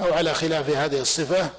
[0.00, 1.50] أو على خلاف هذه الصفة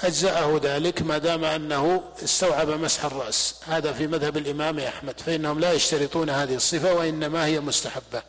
[0.00, 3.54] أجزأه ذلك ما دام أنه استوعب مسح الرأس.
[3.66, 5.20] هذا في مذهب الإمام أحمد.
[5.20, 8.22] فإنهم لا يشترطون هذه الصفة وإنما هي مستحبة.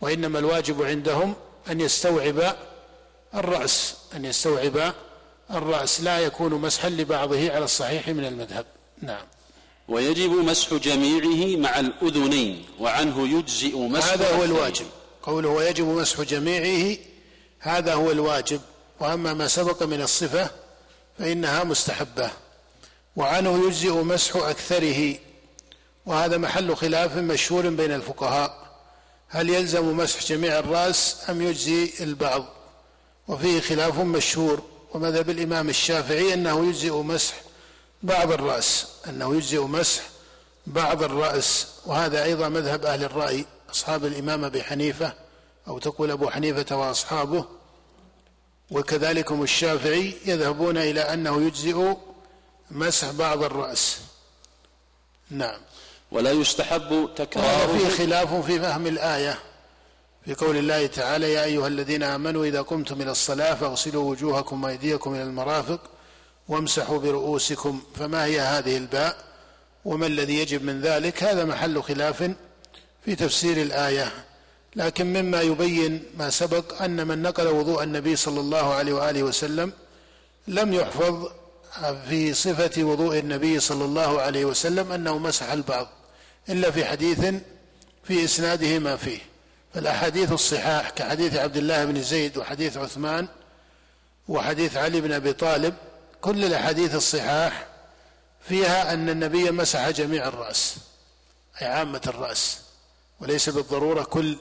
[0.00, 1.34] وإنما الواجب عندهم
[1.70, 2.56] أن يستوعب
[3.34, 4.94] الرأس أن يستوعب
[5.50, 6.00] الرأس.
[6.00, 8.66] لا يكون مسحا لبعضه على الصحيح من المذهب.
[9.02, 9.24] نعم.
[9.88, 14.86] ويجب مسح جميعه مع الأذنين وعنه يجزئ مسح هذا هو الواجب.
[15.22, 16.96] قوله ويجب مسح جميعه
[17.60, 18.60] هذا هو الواجب.
[19.00, 20.50] وأما ما سبق من الصفة
[21.18, 22.30] فإنها مستحبة
[23.16, 25.14] وعنه يجزئ مسح أكثره
[26.06, 28.66] وهذا محل خلاف مشهور بين الفقهاء.
[29.28, 32.44] هل يلزم مسح جميع الرأس أم يجزي البعض؟
[33.28, 34.62] وفيه خلاف مشهور
[34.94, 37.34] ومذهب الإمام الشافعي أنه يجزئ مسح
[38.02, 40.02] بعض الرأس أنه يجزئ مسح
[40.66, 45.12] بعض الرأس وهذا أيضا مذهب أهل الرأي أصحاب الإمام أبي حنيفة
[45.68, 47.44] أو تقول أبو حنيفة وأصحابه
[48.70, 51.94] وكذلكم الشافعي يذهبون إلى أنه يجزئ
[52.70, 53.98] مسح بعض الرأس.
[55.30, 55.60] نعم.
[56.10, 59.38] ولا يستحب تكرار في خلاف في فهم الآية.
[60.24, 65.14] في قول الله تعالى يا أيها الذين آمنوا إذا قمتم إلى الصلاة فاغسلوا وجوهكم وأيديكم
[65.14, 65.80] إلى المرافق
[66.48, 67.82] وامسحوا برؤوسكم.
[67.94, 69.16] فما هي هذه الباء؟
[69.84, 72.30] وما الذي يجب من ذلك؟ هذا محل خلاف
[73.04, 74.25] في تفسير الآية.
[74.76, 79.72] لكن مما يبين ما سبق أن من نقل وضوء النبي صلى الله عليه وآله وسلم
[80.48, 81.28] لم يحفظ
[82.08, 85.88] في صفة وضوء النبي صلى الله عليه وسلم أنه مسح البعض
[86.48, 87.34] إلا في حديث
[88.04, 89.18] في إسناده ما فيه.
[89.74, 93.28] فالأحاديث الصحاح كحديث عبد الله بن زيد وحديث عثمان
[94.28, 95.74] وحديث علي بن أبي طالب
[96.20, 97.66] كل الأحاديث الصحاح
[98.48, 100.76] فيها أن النبي مسح جميع الرأس
[101.62, 102.58] أي عامة الرأس
[103.20, 104.36] وليس بالضرورة كل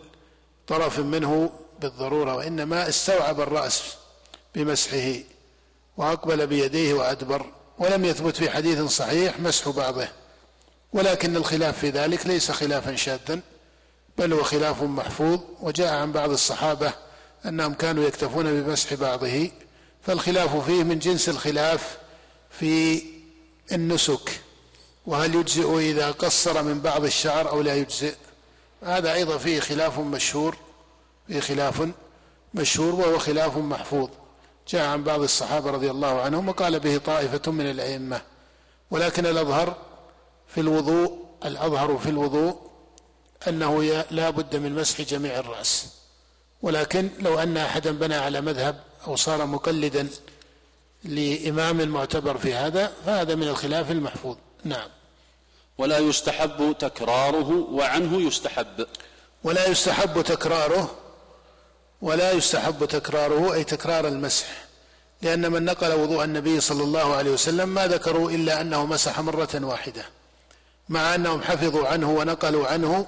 [0.67, 1.49] طرف منه
[1.81, 3.83] بالضرورة وإنما استوعب الرأس
[4.55, 5.13] بمسحه
[5.97, 7.45] وأقبل بيديه وأدبر
[7.77, 10.07] ولم يثبت في حديث صحيح مسح بعضه
[10.93, 13.39] ولكن الخلاف في ذلك ليس خلافا شاذا
[14.17, 16.93] بل هو خلاف محفوظ وجاء عن بعض الصحابة
[17.45, 19.51] أنهم كانوا يكتفون بمسح بعضه
[20.01, 21.97] فالخلاف فيه من جنس الخلاف
[22.59, 23.03] في
[23.71, 24.41] النسك
[25.05, 28.13] وهل يجزئ إذا قصر من بعض الشعر أو لا يجزئ؟
[28.85, 30.57] هذا أيضا فيه خلاف مشهور
[31.27, 31.89] فيه خلاف
[32.53, 34.09] مشهور وهو خلاف محفوظ.
[34.67, 38.21] جاء عن بعض الصحابة رضي الله عنهم وقال به طائفة من الأئمة.
[38.91, 39.75] ولكن الأظهر
[40.47, 42.57] في الوضوء الأظهر في الوضوء
[43.47, 45.87] أنه لا بد من مسح جميع الرأس.
[46.61, 50.07] ولكن لو أن أحدا بنى على مذهب أو صار مقلدا
[51.03, 54.35] لإمام معتبر في هذا فهذا من الخلاف المحفوظ.
[54.63, 54.89] نعم.
[55.77, 58.87] ولا يستحب تكراره وعنه يستحب.
[59.43, 60.95] ولا يستحب تكراره
[62.01, 64.65] ولا يستحب تكراره أي تكرار المسح.
[65.21, 69.49] لأن من نقل وضوء النبي صلى الله عليه وسلم ما ذكروا إلا أنه مسح مرة
[69.53, 70.05] واحدة
[70.89, 73.07] مع أنهم حفظوا عنه ونقلوا عنه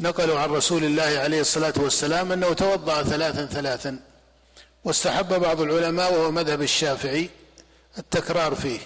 [0.00, 3.98] نقلوا عن رسول الله عليه الصلاة والسلام أنه توضأ ثلاثا ثلاثا.
[4.84, 7.30] واستحب بعض العلماء وهو مذهب الشافعي
[7.98, 8.80] التكرار فيه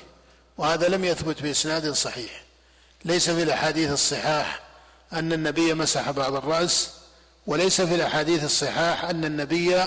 [0.58, 2.45] وهذا لم يثبت بإسناد صحيح.
[3.04, 4.60] ليس في الأحاديث الصحاح
[5.12, 6.90] أن النبي مسح بعض الرأس
[7.46, 9.84] وليس في الأحاديث الصحاح أن النبي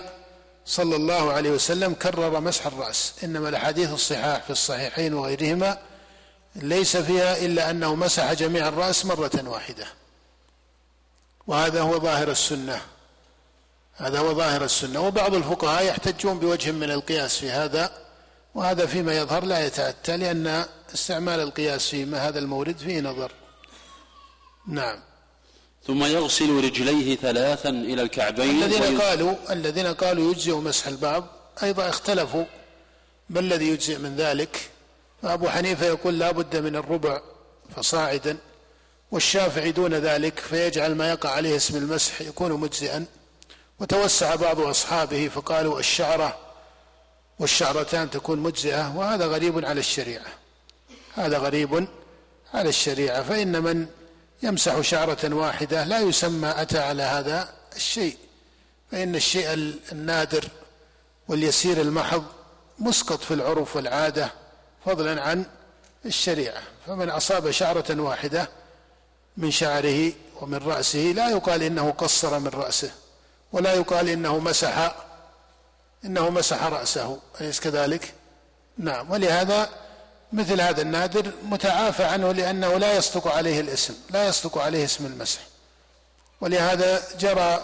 [0.65, 5.77] صلى الله عليه وسلم كرر مسح الرأس إنما الأحاديث الصحاح في الصحيحين وغيرهما
[6.55, 9.87] ليس فيها إلا أنه مسح جميع الرأس مرة واحدة.
[11.47, 12.81] وهذا هو ظاهر السنة.
[13.95, 14.99] هذا هو ظاهر السنة.
[14.99, 17.91] وبعض الفقهاء يحتجون بوجه من القياس في هذا.
[18.59, 23.31] وهذا فيما يظهر لا يتأتى لأن استعمال القياس في هذا المورد فيه نظر.
[24.67, 24.99] نعم.
[25.87, 31.27] ثم يغسل رجليه ثلاثا إلى الكعبين الذين قالوا الذين قالوا يجزئ مسح البعض
[31.63, 32.45] أيضا اختلفوا
[33.29, 34.69] ما الذي يجزئ من ذلك؟
[35.23, 37.21] فأبو حنيفة يقول لا بد من الربع
[37.75, 38.37] فصاعدا
[39.11, 43.05] والشافعي دون ذلك فيجعل ما يقع عليه اسم المسح يكون مجزئا.
[43.79, 46.48] وتوسع بعض أصحابه فقالوا الشعرة
[47.39, 50.25] والشعرتان تكون مجزئة وهذا غريب على الشريعة.
[51.15, 51.87] هذا غريب
[52.53, 53.23] على الشريعة.
[53.23, 53.87] فإن من
[54.43, 58.17] يمسح شعرة واحدة لا يسمى أتى على هذا الشيء.
[58.91, 59.53] فإن الشيء
[59.91, 60.47] النادر
[61.27, 62.23] واليسير المحض
[62.79, 64.31] مسقط في العرف والعادة
[64.85, 65.45] فضلا عن
[66.05, 66.61] الشريعة.
[66.87, 68.49] فمن أصاب شعرة واحدة
[69.37, 72.91] من شعره ومن رأسه لا يقال إنه قصر من رأسه
[73.51, 74.95] ولا يقال إنه مسح
[76.05, 78.13] إنه مسح رأسه أليس كذلك؟
[78.77, 79.69] نعم ولهذا
[80.33, 85.41] مثل هذا النادر متعافى عنه لأنه لا يصدق عليه الاسم لا يصدق عليه اسم المسح
[86.41, 87.63] ولهذا جرى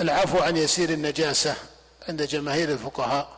[0.00, 1.56] العفو عن يسير النجاسة
[2.08, 3.28] عند جماهير الفقهاء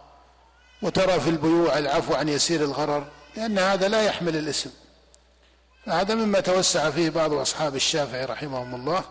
[0.83, 4.71] وترى في البيوع العفو عن يسير الغرر لأن هذا لا يحمل الاسم
[5.87, 9.05] فهذا مما توسع فيه بعض أصحاب الشافعي رحمهم الله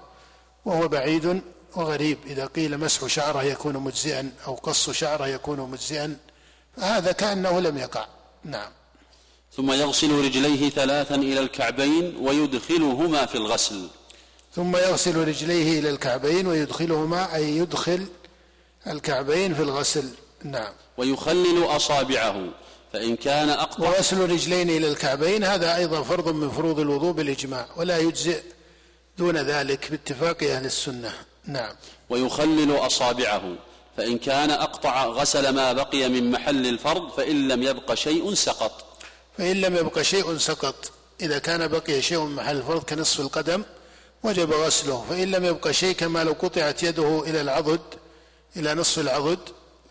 [0.66, 1.42] وهو بعيد
[1.76, 6.18] وغريب إذا قيل مسح شعره يكون مجزئا أو قص شعره يكون مجزئا
[6.78, 8.06] فهذا كأنه لم يقع.
[8.44, 8.72] نعم.
[9.56, 13.88] ثم يغسل رجليه ثلاثا إلى الكعبين ويدخلهما في الغسل.
[14.56, 18.08] ثم يغسل رجليه إلى الكعبين ويدخلهما أي يدخل
[18.88, 20.10] الكعبين في الغسل.
[20.44, 20.74] نعم.
[20.98, 22.50] ويخلل أصابعه
[22.94, 23.90] فإن كان أقطع.
[23.90, 28.42] وغسل رجلين إلى الكعبين هذا أيضا فرض من فروض الوضوء بالإجماع ولا يجزئ
[29.18, 31.29] دون ذلك باتفاق أهل السنة.
[31.46, 31.76] نعم.
[32.10, 33.56] ويخلل أصابعه.
[33.98, 38.86] فإن كان أقطع غسل ما بقي من محل الفرض فإن لم يبق شيء سقط.
[39.38, 40.92] فإن لم يبق شيء سقط.
[41.22, 43.64] إذا كان بقي شيء من محل الفرض كنصف القدم
[44.24, 45.06] وجب غسله.
[45.10, 47.82] فإن لم يبق شيء كما لو قطعت يده إلى العضد
[48.58, 49.40] إلى نصف العضد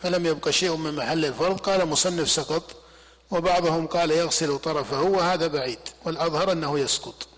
[0.03, 2.63] فلم يبق شيء من محل الفرض قال مصنف سقط.
[3.31, 5.79] وبعضهم قال يغسل طرفه وهذا بعيد.
[6.05, 7.29] والأظهر أنه يسقط.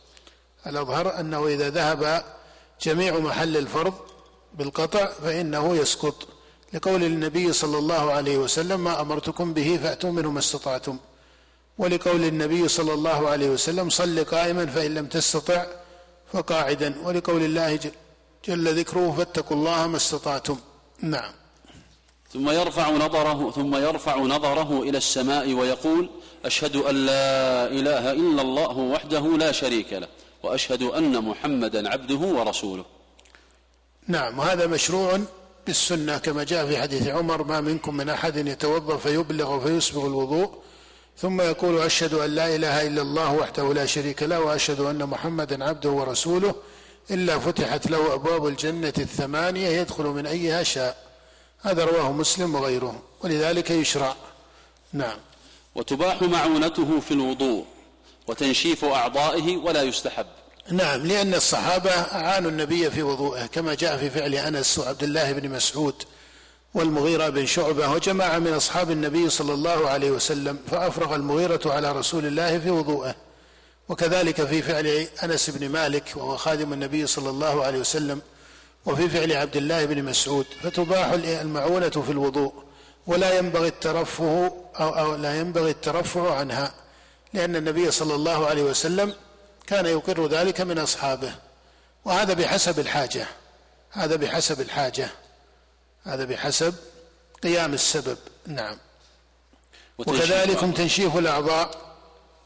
[0.66, 2.24] الأظهر أنه إذا ذهب
[2.82, 3.94] جميع محل الفرض
[4.54, 6.28] بالقطع فإنه يسقط.
[6.72, 10.98] لقول النبي صلى الله عليه وسلم ما أمرتكم به فأتوا منه ما استطعتم.
[11.78, 15.66] ولقول النبي صلى الله عليه وسلم صل قائما فإن لم تستطع
[16.32, 16.94] فقاعدا.
[17.04, 17.78] ولقول الله
[18.44, 20.58] جل ذكره فاتقوا الله ما استطعتم.
[21.02, 21.32] نعم.
[22.32, 26.10] ثم يرفع نظره ثم يرفع نظره إلى السماء ويقول
[26.44, 30.08] أشهد أن لا إله إلا الله وحده لا شريك له.
[30.42, 32.84] وأشهد أن محمدا عبده ورسوله.
[34.08, 35.20] نعم وهذا مشروع
[35.66, 40.50] بالسنة كما جاء في حديث عمر ما منكم من أحد يتوضأ فيبلغ فيسبغ الوضوء
[41.18, 45.64] ثم يقول أشهد أن لا إله إلا الله وحده لا شريك له وأشهد أن محمدا
[45.64, 46.54] عبده ورسوله
[47.10, 51.10] إلا فتحت له أبواب الجنة الثمانية يدخل من أيها شاء.
[51.60, 54.16] هذا رواه مسلم وغيره ولذلك يشرع.
[54.92, 55.18] نعم.
[55.74, 57.64] وتباح معونته في الوضوء.
[58.30, 60.26] وتنشيف أعضائه ولا يستحب.
[60.70, 65.50] نعم لأن الصحابة أعانوا النبي في وضوءه كما جاء في فعل أنس وعبد الله بن
[65.50, 65.94] مسعود
[66.74, 72.26] والمغيرة بن شعبة وجماعة من أصحاب النبي صلى الله عليه وسلم فأفرغ المغيرة على رسول
[72.26, 73.14] الله في وضوءه.
[73.88, 78.20] وكذلك في فعل أنس بن مالك وهو خادم النبي صلى الله عليه وسلم
[78.86, 82.52] وفي فعل عبد الله بن مسعود فتباح المعونة في الوضوء
[83.06, 86.79] ولا ينبغي الترفه أو, أو لا ينبغي الترفع عنها.
[87.32, 89.14] لأن النبي صلى الله عليه وسلم
[89.66, 91.34] كان يقر ذلك من أصحابه
[92.04, 93.26] وهذا بحسب الحاجة
[93.90, 95.08] هذا بحسب الحاجة
[96.04, 96.74] هذا بحسب
[97.42, 98.18] قيام السبب.
[98.46, 98.76] نعم.
[99.98, 101.70] وكذلك تنشيف الأعضاء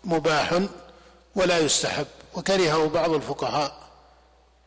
[0.05, 0.61] مباح
[1.35, 3.85] ولا يستحب وكرهه بعض الفقهاء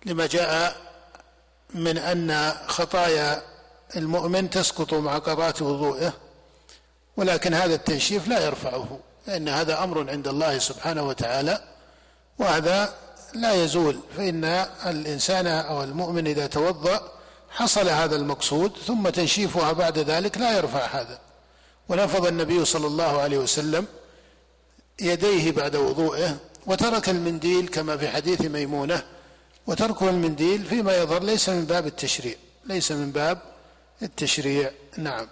[0.05, 0.75] لما جاء
[1.73, 3.43] من أن خطايا
[3.95, 6.13] المؤمن تسقط مع قضاء وضوئه
[7.17, 8.99] ولكن هذا التنشيف لا يرفعه.
[9.27, 11.61] لأن هذا أمر عند الله سبحانه وتعالى
[12.39, 12.93] وهذا
[13.33, 13.99] لا يزول.
[14.17, 14.45] فإن
[14.85, 17.11] الإنسان أو المؤمن إذا توضأ
[17.49, 21.19] حصل هذا المقصود ثم تنشيفها بعد ذلك لا يرفع هذا.
[21.89, 23.85] ونفض النبي صلى الله عليه وسلم
[25.01, 29.03] يديه بعد وضوئه وترك المنديل كما في حديث ميمونة
[29.67, 32.35] وترك المنديل فيما يظهر ليس من باب التشريع
[32.65, 33.37] ليس من باب
[34.01, 34.71] التشريع.
[34.97, 35.27] نعم.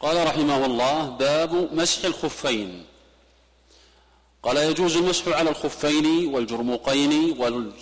[0.00, 2.86] قال رحمه الله باب مسح الخفين.
[4.48, 7.36] قال يجوز المسح على الخفين والجرمقين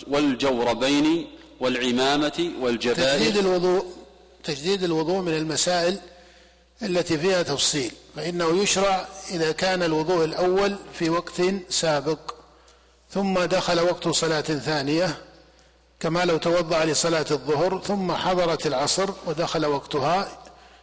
[0.07, 1.27] والجوربين
[1.59, 3.85] والعمامة والجبائر تجديد الوضوء
[4.43, 5.99] تجديد الوضوء من المسائل
[6.81, 12.19] التي فيها تفصيل فإنه يشرع إذا كان الوضوء الأول في وقت سابق
[13.11, 15.17] ثم دخل وقت صلاة ثانية
[15.99, 20.39] كما لو توضأ لصلاة الظهر ثم حضرت العصر ودخل وقتها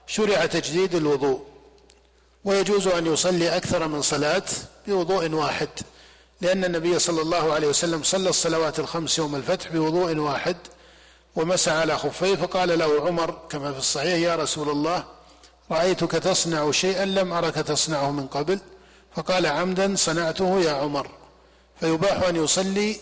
[0.06, 1.53] شرع تجديد الوضوء.
[2.44, 4.42] ويجوز أن يصلي أكثر من صلاة
[4.86, 5.68] بوضوء واحد
[6.40, 10.56] لأن النبي صلى الله عليه وسلم صلى الصلوات الخمس يوم الفتح بوضوء واحد
[11.36, 15.04] ومسح على خفيه فقال له عمر كما في الصحيح يا رسول الله
[15.70, 18.58] رأيتك تصنع شيئا لم أرك تصنعه من قبل؟
[19.16, 21.08] فقال عمدا صنعته يا عمر.
[21.80, 22.96] فيباح أن يصلي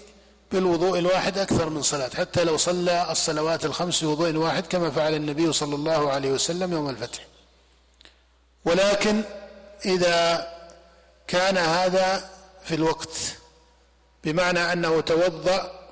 [0.52, 5.52] بالوضوء الواحد أكثر من صلاة حتى لو صلى الصلوات الخمس بوضوء واحد كما فعل النبي
[5.52, 7.31] صلى الله عليه وسلم يوم الفتح.
[8.64, 9.22] ولكن
[9.84, 10.48] إذا
[11.26, 12.30] كان هذا
[12.64, 13.16] في الوقت
[14.24, 15.88] بمعنى أنه توضأ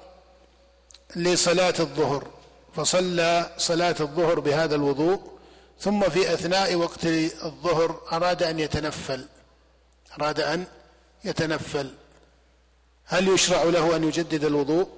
[1.17, 2.27] لصلاة الظهر
[2.77, 5.21] فصلى صلاة الظهر بهذا الوضوء
[5.81, 7.05] ثم في أثناء وقت
[7.45, 9.27] الظهر أراد أن يتنفل
[10.21, 10.65] أراد أن
[11.25, 11.91] يتنفل.
[13.05, 14.89] هل يشرع له أن يجدد الوضوء؟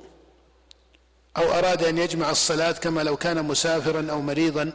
[1.36, 4.72] أو أراد أن يجمع الصلاة كما لو كان مسافرا أو مريضا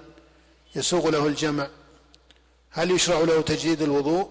[0.75, 1.67] يسوغ له الجمع؟
[2.71, 4.30] هل يشرع له تجديد الوضوء؟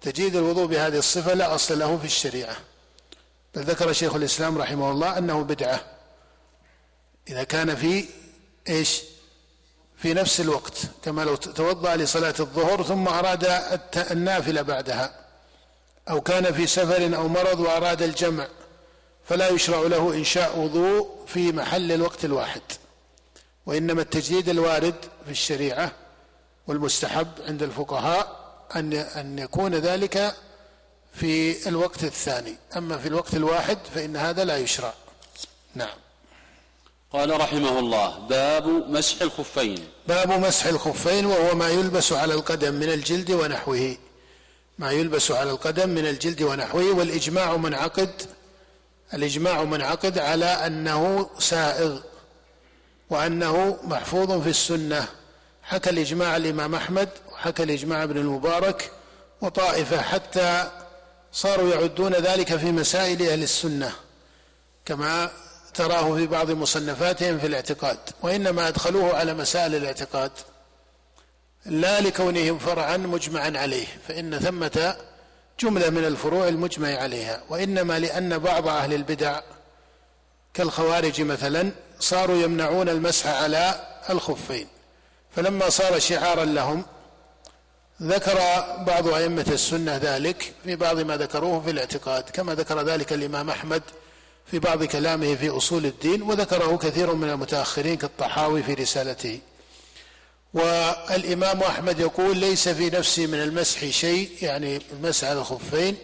[0.00, 2.56] تجديد الوضوء بهذه الصفة لا أصل له في الشريعة.
[3.54, 5.80] بل ذكر شيخ الإسلام رحمه الله أنه بدعة.
[7.28, 8.04] إذا كان في
[8.68, 9.02] إيش؟
[9.96, 13.46] في نفس الوقت كما لو توضأ لصلاة الظهر ثم أراد
[14.10, 15.26] النافلة بعدها.
[16.10, 18.48] أو كان في سفر أو مرض وأراد الجمع.
[19.24, 22.62] فلا يشرع له إنشاء وضوء في محل الوقت الواحد.
[23.66, 25.92] وإنما التجديد الوارد في الشريعة
[26.66, 28.40] والمستحب عند الفقهاء
[28.76, 30.34] أن أن يكون ذلك
[31.14, 32.56] في الوقت الثاني.
[32.76, 34.94] أما في الوقت الواحد فإن هذا لا يشرع.
[35.74, 35.96] نعم.
[37.12, 39.88] قال رحمه الله باب مسح الخفين.
[40.08, 43.96] باب مسح الخفين وهو ما يلبس على القدم من الجلد ونحوه.
[44.78, 46.92] ما يلبس على القدم من الجلد ونحوه.
[46.92, 48.22] والإجماع منعقد
[49.14, 51.98] الإجماع منعقد على أنه سائغ
[53.10, 55.08] وأنه محفوظ في السنة.
[55.70, 58.90] حكى الإجماع الإمام أحمد وحكى الإجماع ابن المبارك
[59.40, 60.70] وطائفة حتى
[61.32, 63.92] صاروا يعدون ذلك في مسائل أهل السنة
[64.84, 65.30] كما
[65.74, 70.30] تراه في بعض مصنفاتهم في الاعتقاد وإنما أدخلوه على مسائل الاعتقاد.
[71.66, 74.96] لا لكونهم فرعا مجمعا عليه فإن ثمة
[75.60, 79.40] جملة من الفروع المجمع عليها وإنما لأن بعض أهل البدع
[80.54, 84.66] كالخوارج مثلا صاروا يمنعون المسح على الخفين.
[85.36, 86.84] فلما صار شعارا لهم
[88.02, 88.38] ذكر
[88.86, 93.82] بعض أئمة السنة ذلك في بعض ما ذكروه في الاعتقاد كما ذكر ذلك الإمام أحمد
[94.46, 99.40] في بعض كلامه في أصول الدين وذكره كثير من المتأخرين كالطحاوي في رسالته.
[100.54, 105.96] والإمام أحمد يقول ليس في نفسي من المسح شيء يعني المسح على الخفين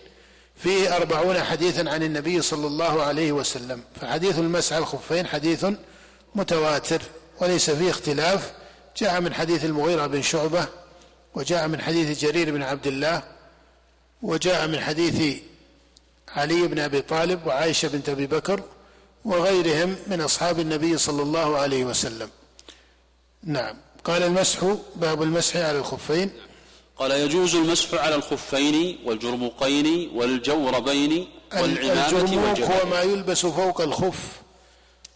[0.56, 5.66] فيه أربعون حديثا عن النبي صلى الله عليه وسلم فحديث المسح على الخفين حديث
[6.34, 7.02] متواتر
[7.40, 8.52] وليس فيه اختلاف.
[8.96, 10.68] جاء من حديث المغيرة بن شعبة
[11.34, 13.22] وجاء من حديث جرير بن عبد الله
[14.22, 15.38] وجاء من حديث
[16.28, 18.62] علي بن أبي طالب وعائشة بنت أبي بكر
[19.24, 22.30] وغيرهم من أصحاب النبي صلى الله عليه وسلم.
[23.44, 23.76] نعم.
[24.04, 26.30] قال المسح باب المسح على الخفين.
[26.98, 34.18] قال يجوز المسح على الخفين والجرمقين والجوربين والعمامة الجرموق هو ما يلبس فوق الخف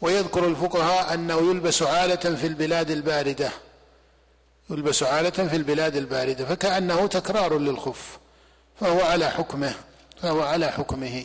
[0.01, 3.51] ويذكر الفقهاء أنه يلبس عالة في البلاد الباردة.
[4.71, 8.19] يلبس عالة في البلاد الباردة فكأنه تكرار للخف
[8.81, 9.75] فهو على حكمه
[10.23, 11.25] فهو على حكمه.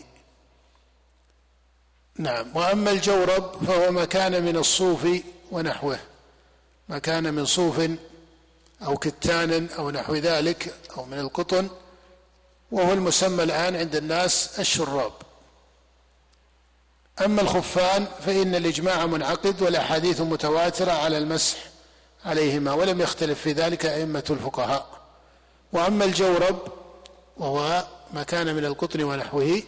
[2.17, 5.07] نعم وأما الجورب فهو ما كان من الصوف
[5.51, 5.99] ونحوه
[6.89, 7.89] ما كان من صوف
[8.81, 11.67] أو كتان أو نحو ذلك أو من القطن
[12.71, 15.11] وهو المسمى الآن عند الناس الشراب.
[17.25, 21.57] أما الخفان فإن الإجماع منعقد والأحاديث متواترة على المسح.
[22.25, 24.85] عليهما ولم يختلف في ذلك أئمة الفقهاء.
[25.73, 26.59] وأما الجورب
[27.37, 29.61] وهو ما كان من القطن ونحوه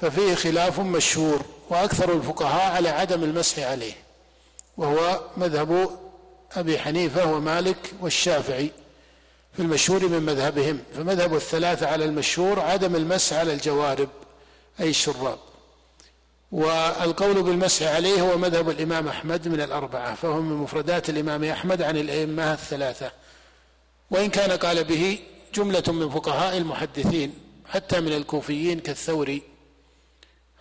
[0.00, 3.92] ففيه خلاف مشهور وأكثر الفقهاء على عدم المسح عليه
[4.76, 5.98] وهو مذهب
[6.52, 8.70] أبي حنيفة ومالك والشافعي
[9.56, 14.08] في المشهور من مذهبهم فمذهب الثلاثة على المشهور عدم المسح على الجوارب
[14.80, 15.38] أي الشراب.
[16.52, 21.96] والقول بالمسح عليه هو مذهب الإمام أحمد من الأربعة فهو من مفردات الإمام أحمد عن
[21.96, 23.12] الأئمة الثلاثة.
[24.10, 25.18] وإن كان قال به
[25.54, 27.34] جملة من فقهاء المحدثين
[27.66, 29.42] حتى من الكوفيين كالثوري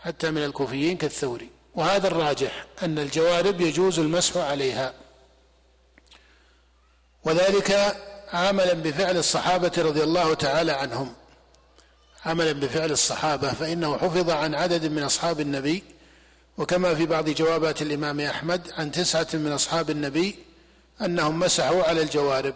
[0.01, 1.49] حتى من الكوفيين كالثوري.
[1.75, 4.93] وهذا الراجح أن الجوارب يجوز المسح عليها.
[7.23, 7.97] وذلك
[8.33, 11.13] عملا بفعل الصحابة رضي الله تعالى عنهم.
[12.25, 15.83] عملا بفعل الصحابة فإنه حفظ عن عدد من أصحاب النبي.
[16.57, 20.35] وكما في بعض جوابات الإمام أحمد عن تسعة من أصحاب النبي
[21.01, 22.55] أنهم مسحوا على الجوارب.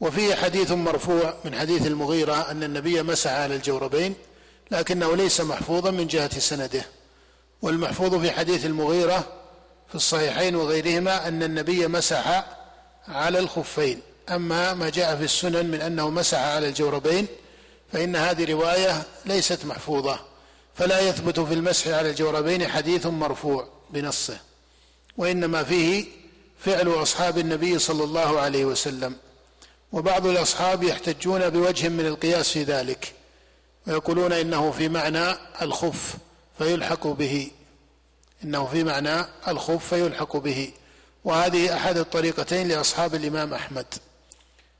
[0.00, 4.14] وفيه حديث مرفوع من حديث المغيرة أن النبي مسح على الجوربين
[4.70, 6.82] لكنه ليس محفوظا من جهة سنده.
[7.62, 9.26] والمحفوظ في حديث المغيرة
[9.88, 12.44] في الصحيحين وغيرهما أن النبي مسح
[13.08, 14.00] على الخفين.
[14.30, 17.26] أما ما جاء في السنن من أنه مسح على الجوربين
[17.92, 20.20] فإن هذه رواية ليست محفوظة
[20.74, 24.38] فلا يثبت في المسح على الجوربين حديث مرفوع بنصه
[25.16, 26.04] وإنما فيه
[26.58, 29.16] فعل أصحاب النبي صلى الله عليه وسلم
[29.92, 33.12] وبعض الأصحاب يحتجون بوجه من القياس في ذلك
[33.86, 36.14] ويقولون إنه في معنى الخف
[36.58, 37.50] فيلحق به
[38.44, 40.72] إنه في معنى الخف فيلحق به
[41.24, 43.86] وهذه أحد الطريقتين لأصحاب الإمام أحمد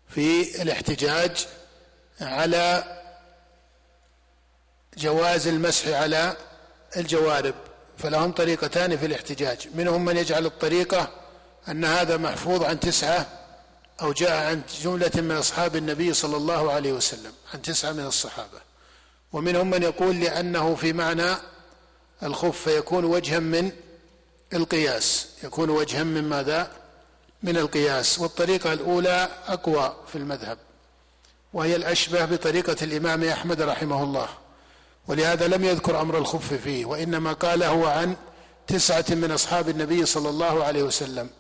[0.09, 1.47] في الاحتجاج
[2.21, 2.98] على
[4.99, 6.37] جواز المسح على
[6.97, 7.55] الجوارب
[7.99, 9.69] فلهم طريقتان في الاحتجاج.
[9.75, 11.11] منهم من يجعل الطريقة
[11.69, 13.27] أن هذا محفوظ عن تسعة
[14.03, 18.61] أو جاء عن جملة من أصحاب النبي صلى الله عليه وسلم عن تسعة من الصحابة.
[19.33, 21.35] ومنهم من يقول لأنه في معنى
[22.23, 23.73] الخف فيكون وجها من
[24.55, 25.29] القياس.
[25.45, 26.71] يكون وجها من ماذا؟
[27.43, 28.19] من القياس.
[28.19, 30.59] والطريقة الأولى أقوى في المذهب
[31.53, 34.29] وهي الأشبه بطريقة الإمام أحمد رحمه الله.
[35.09, 38.17] ولهذا لم يذكر أمر الخف فيه وإنما قال هو عن
[38.67, 41.31] تسعة من أصحاب النبي صلى الله عليه وسلم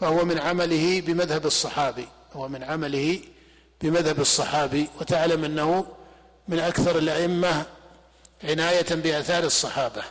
[0.00, 3.20] فهو من عمله بمذهب الصحابي هو من عمله
[3.80, 5.86] بمذهب الصحابي وتعلم أنه
[6.48, 7.66] من أكثر الأئمة
[8.44, 10.02] عناية بآثار الصحابة.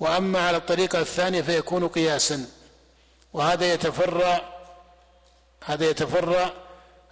[0.00, 2.46] وأما على الطريقة الثانية فيكون قياسا
[3.32, 4.40] وهذا يتفرع
[5.64, 6.52] هذا يتفرع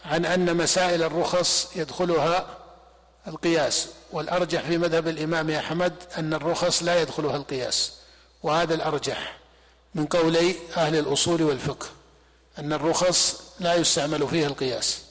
[0.05, 2.47] عن أن مسائل الرخص يدخلها
[3.29, 3.89] القياس.
[4.13, 7.93] والأرجح في مذهب الإمام أحمد أن الرخص لا يدخلها القياس
[8.43, 9.39] وهذا الأرجح
[9.95, 11.87] من قولي أهل الأصول والفقه
[12.59, 15.03] أن الرخص لا يستعمل فيها القياس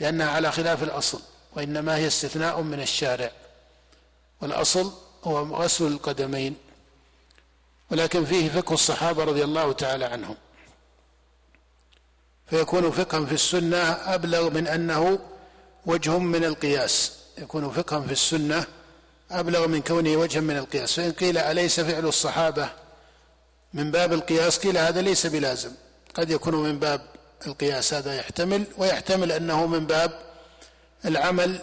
[0.00, 1.20] لأنها على خلاف الأصل
[1.56, 3.30] وإنما هي استثناء من الشارع
[4.40, 4.92] والأصل
[5.24, 6.56] هو غسل القدمين
[7.90, 10.36] ولكن فيه فقه الصحابة رضي الله تعالى عنهم.
[12.46, 15.18] فيكون فقها في السنة أبلغ من أنه
[15.86, 17.12] وجه من القياس.
[17.38, 18.64] يكون فقها في السنة
[19.30, 20.92] أبلغ من كونه وجها من القياس.
[20.94, 22.68] فإن قيل أليس فعل الصحابة
[23.74, 25.70] من باب القياس؟ قيل هذا ليس بلازم.
[26.14, 27.00] قد يكون من باب
[27.46, 30.18] القياس هذا يحتمل ويحتمل أنه من باب
[31.04, 31.60] العمل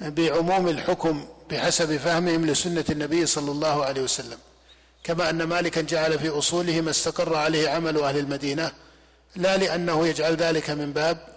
[0.00, 4.38] بعموم الحكم بحسب فهمهم لسنة النبي صلى الله عليه وسلم.
[5.04, 8.72] كما أن مالكا جعل في أصوله ما استقر عليه عمل أهل المدينة
[9.36, 11.35] لا لأنه يجعل ذلك من باب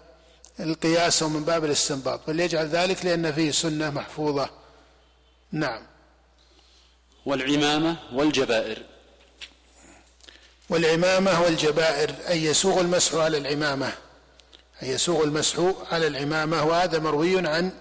[0.60, 4.50] القياس أو من باب الاستنباط بل يجعل ذلك لأن فيه سنة محفوظة.
[5.52, 5.82] نعم.
[7.26, 8.84] والعمامة والجبائر.
[10.70, 13.92] والعمامة والجبائر أي يسوغ المسح على العمامة.
[14.84, 15.60] أي يسوغ المسح
[15.92, 17.72] على العمامة وهذا مروي عن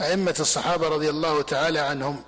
[0.00, 2.24] أئمة الصحابة رضي الله تعالى عنهم.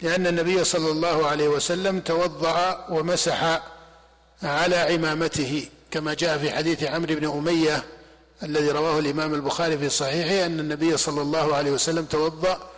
[0.00, 3.62] لأن النبي صلى الله عليه وسلم توضأ ومسح
[4.42, 7.84] على عمامته كما جاء في حديث عمرو بن أمية
[8.42, 12.70] الذي رواه الإمام البخاري في صحيحه أن النبي صلى الله عليه وسلم توضأ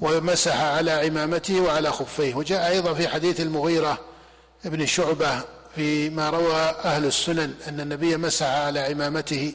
[0.00, 2.34] ومسح على عمامته وعلى خفيه.
[2.34, 3.98] وجاء أيضا في حديث المغيرة
[4.64, 5.40] ابن شعبة
[5.74, 9.52] فيما روى أهل السنن أن النبي مسح على عمامته.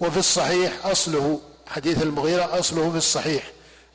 [0.00, 3.50] وفي الصحيح أصله حديث المغيرة أصله في الصحيح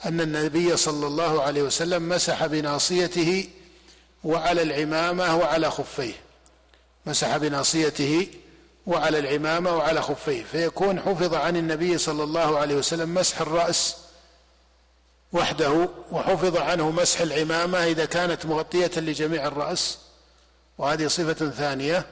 [0.05, 3.49] أن النبي صلى الله عليه وسلم مسح بناصيته
[4.23, 6.13] وعلى العمامة وعلى خفيه.
[7.05, 8.27] مسح بناصيته
[8.88, 13.97] وعلى العمامة وعلى خفيه فيكون حفظ عن النبي صلى الله عليه وسلم مسح الرأس
[15.33, 19.97] وحده وحفظ عنه مسح العمامة إذا كانت مغطية لجميع الرأس
[20.77, 22.05] وهذه صفة ثانية.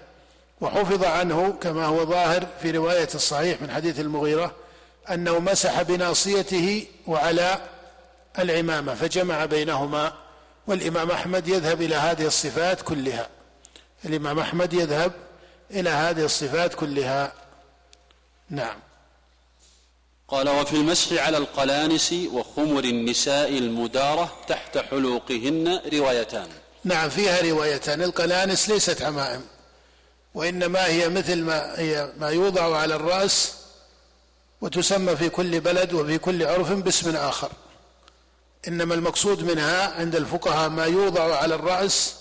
[0.61, 4.51] وحفظ عنه كما هو ظاهر في رواية الصحيح من حديث المغيرة
[5.11, 7.61] أنه مسح بناصيته وعلى
[8.39, 10.13] العمامة فجمع بينهما.
[10.67, 13.27] والإمام أحمد يذهب إلى هذه الصفات كلها.
[14.05, 15.11] الإمام أحمد يذهب
[15.71, 17.33] إلى هذه الصفات كلها.
[18.49, 18.79] نعم.
[20.27, 26.47] قال وفي المسح على القلانس وخمر النساء المدارة تحت حلوقهن روايتان.
[26.83, 28.01] نعم فيها روايتان.
[28.01, 29.41] القلانس ليست عمائم
[30.33, 33.53] وإنما هي مثل ما هي ما يوضع على الرأس
[34.61, 37.51] وتسمى في كل بلد وفي كل عرف باسم آخر.
[38.67, 42.15] إنما المقصود منها عند الفقهاء ما يوضع على الرأس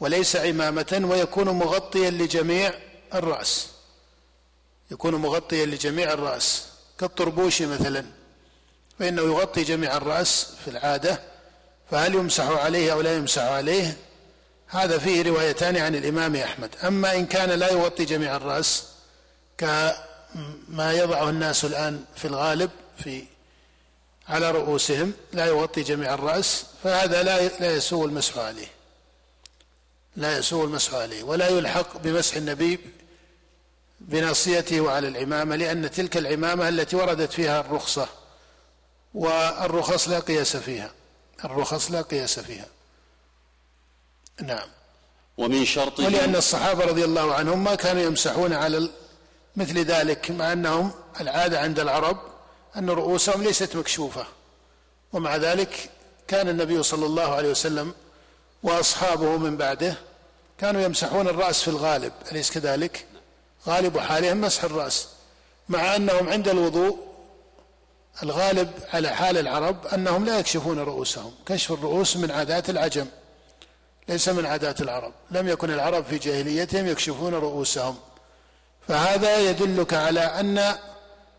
[0.00, 2.72] وليس عمامة ويكون مغطيا لجميع
[3.14, 3.68] الرأس.
[4.90, 6.64] يكون مغطيا لجميع الرأس.
[6.98, 8.04] كالطربوش مثلا.
[8.98, 11.20] فإنه يغطي جميع الرأس في العادة.
[11.90, 13.96] فهل يمسح عليه أو لا يمسح عليه؟
[14.66, 16.70] هذا فيه روايتان عن الإمام أحمد.
[16.84, 18.84] أما إن كان لا يغطي جميع الرأس
[19.58, 22.70] كما يضعه الناس الآن في الغالب
[23.04, 23.24] في
[24.28, 28.66] على رؤوسهم لا يغطي جميع الرأس فهذا لا لا يسوء المسح عليه.
[30.16, 32.80] لا يسوء المسح عليه ولا يلحق بمسح النبي
[34.00, 38.08] بناصيته وعلى العمامة لأن تلك العمامة التي وردت فيها الرخصة
[39.14, 40.90] والرخص لا قياس فيها
[41.44, 42.66] الرخص لا قياس فيها.
[44.42, 44.68] نعم.
[45.38, 48.88] ومن شرط ولأن الصحابة رضي الله عنهم ما كانوا يمسحون على
[49.56, 50.90] مثل ذلك مع أنهم
[51.20, 52.18] العادة عند العرب
[52.76, 54.26] أن رؤوسهم ليست مكشوفة.
[55.12, 55.90] ومع ذلك
[56.28, 57.94] كان النبي صلى الله عليه وسلم
[58.64, 59.94] وأصحابه من بعده
[60.58, 63.06] كانوا يمسحون الرأس في الغالب أليس كذلك؟
[63.66, 65.08] غالب حالهم مسح الرأس
[65.68, 66.98] مع أنهم عند الوضوء
[68.22, 73.06] الغالب على حال العرب أنهم لا يكشفون رؤوسهم كشف الرؤوس من عادات العجم
[74.08, 77.96] ليس من عادات العرب لم يكن العرب في جاهليتهم يكشفون رؤوسهم.
[78.88, 80.74] فهذا يدلك على أن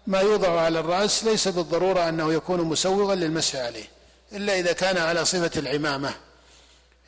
[0.07, 3.85] ما يوضع على الرأس ليس بالضرورة أنه يكون مسوغا للمسح عليه
[4.33, 6.13] إلا إذا كان على صفة العمامة.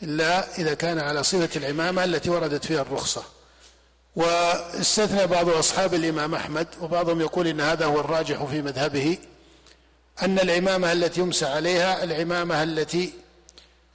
[0.03, 3.23] إلا إذا كان على صفة العمامة التي وردت فيها الرخصة.
[4.15, 9.17] واستثنى بعض أصحاب الإمام أحمد وبعضهم يقول إن هذا هو الراجح في مذهبه
[10.23, 13.13] أن العمامة التي يمسح عليها العمامة التي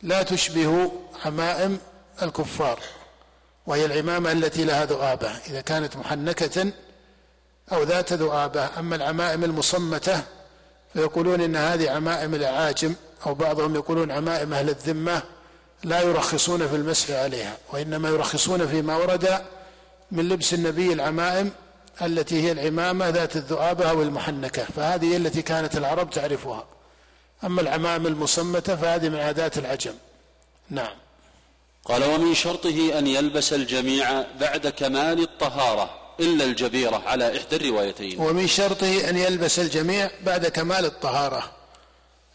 [0.03, 0.92] لا تشبه
[1.24, 1.78] عمائم
[2.22, 2.80] الكفار
[3.66, 6.72] وهي العمامة التي لها ذؤابة إذا كانت محنكة
[7.72, 8.78] أو ذات ذؤابة.
[8.78, 10.22] أما العمائم المصمتة
[10.92, 12.94] فيقولون إن هذه عمائم الأعاجم
[13.26, 15.22] أو بعضهم يقولون عمائم أهل الذمة
[15.85, 19.43] لا يرخصون في المسح عليها وإنما يرخصون فيما ورد
[20.12, 21.51] من لبس النبي العمائم
[22.03, 26.64] التي هي العمامة ذات الذؤابة أو المحنكة فهذه هي التي كانت العرب تعرفها.
[27.45, 29.95] أما العمائم المصمتة فهذه من عادات العجم.
[30.70, 30.95] نعم.
[31.85, 38.20] قال ومن شرطه أن يلبس الجميع بعد كمال الطهارة إلا الجبيرة على إحدى الروايتين.
[38.20, 41.61] ومن شرطه أن يلبس الجميع بعد كمال الطهارة.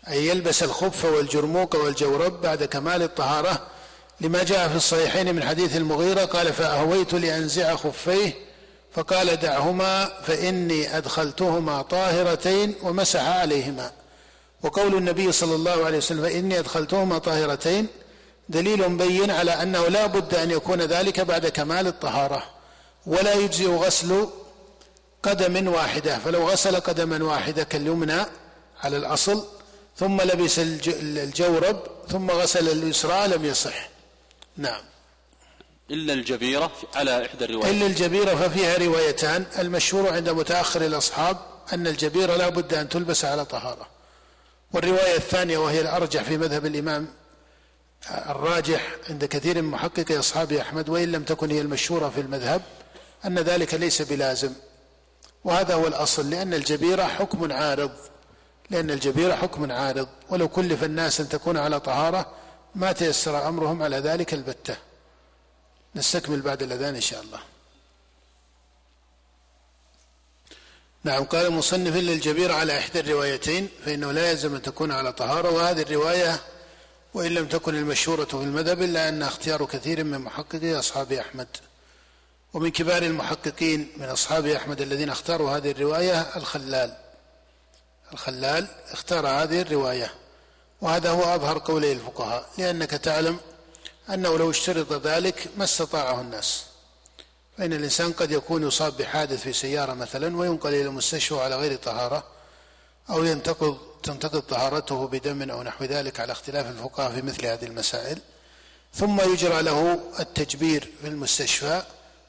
[0.09, 3.67] أي يلبس الخف والجرموق والجورب بعد كمال الطهارة
[4.21, 8.33] لما جاء في الصحيحين من حديث المغيرة قال فأهويت لأنزع خفيه.
[8.93, 13.91] فقال دعهما فإني أدخلتهما طاهرتين ومسح عليهما.
[14.63, 17.87] وقول النبي صلى الله عليه وسلم فإني أدخلتهما طاهرتين
[18.49, 22.43] دليل بين على أنه لا بد أن يكون ذلك بعد كمال الطهارة.
[23.05, 24.27] ولا يجزئ غسل
[25.23, 28.25] قدم واحدة فلو غسل قدما واحدة كاليمنى
[28.83, 29.56] على الأصل
[29.97, 31.79] ثم لبس الجورب
[32.09, 33.89] ثم غسل اليسرى لم يصح.
[34.57, 34.81] نعم.
[35.91, 37.73] إلا الجبيرة على إحدى الروايات.
[37.73, 39.45] إلا الجبيرة ففيها روايتان.
[39.59, 41.37] المشهور عند متأخر الأصحاب
[41.73, 43.87] أن الجبيرة لا بد أن تلبس على طهارة.
[44.73, 47.07] والرواية الثانية وهي الأرجح في مذهب الإمام
[48.11, 52.61] الراجح عند كثير من محققي أصحاب أحمد وإن لم تكن هي المشهورة في المذهب
[53.25, 54.53] أن ذلك ليس بلازم.
[55.43, 57.91] وهذا هو الأصل لأن الجبيرة حكم عارض.
[58.69, 62.33] لأن الجبيرة حكم عارض ولو كلف الناس أن تكون على طهارة
[62.75, 64.77] ما تيسر أمرهم على ذلك البتة.
[65.95, 67.39] نستكمل بعد الأذان إن شاء الله.
[71.03, 75.81] نعم قال المصنف للجبير على إحدى الروايتين فإنه لا يلزم أن تكون على طهارة وهذه
[75.81, 76.39] الرواية
[77.13, 81.47] وإن لم تكن المشهورة في المذهب إلا أن اختيار كثير من محققي أصحاب أحمد.
[82.53, 87.06] ومن كبار المحققين من أصحاب أحمد الذين اختاروا هذه الرواية الخلال.
[88.13, 90.13] الخلال اختار هذه الرواية.
[90.81, 93.39] وهذا هو أظهر قولي الفقهاء لأنك تعلم
[94.09, 96.63] أنه لو اشترط ذلك ما استطاعه الناس.
[97.57, 102.23] فإن الإنسان قد يكون يصاب بحادث في سيارة مثلا وينقل إلى المستشفى على غير طهارة
[103.09, 108.19] أو ينتقض تنتقض طهارته بدم أو نحو ذلك على اختلاف الفقهاء في مثل هذه المسائل.
[108.93, 111.83] ثم يجرى له التجبير في المستشفى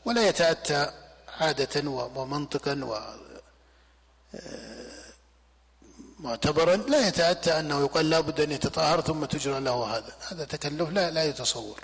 [0.05, 0.91] ولا يتأتى
[1.41, 2.99] عادة ومنطقا و
[6.19, 10.12] معتبرا لا يتأتى أنه يقال لابد أن يتطهر ثم تجرى له هذا.
[10.29, 11.81] هذا تكلف لا لا يتصور.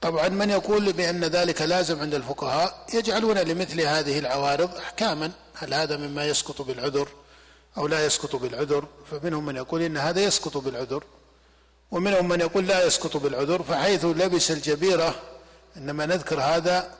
[0.00, 5.32] طبعا من يقول بأن ذلك لازم عند الفقهاء يجعلون لمثل هذه العوارض أحكاما.
[5.54, 7.08] هل هذا مما يسقط بالعذر
[7.78, 11.04] أو لا يسقط بالعذر؟ فمنهم من يقول إن هذا يسقط بالعذر.
[11.90, 15.14] ومنهم من يقول لا يسقط بالعذر فحيث لبس الجبيرة
[15.76, 16.94] إنما نذكر هذا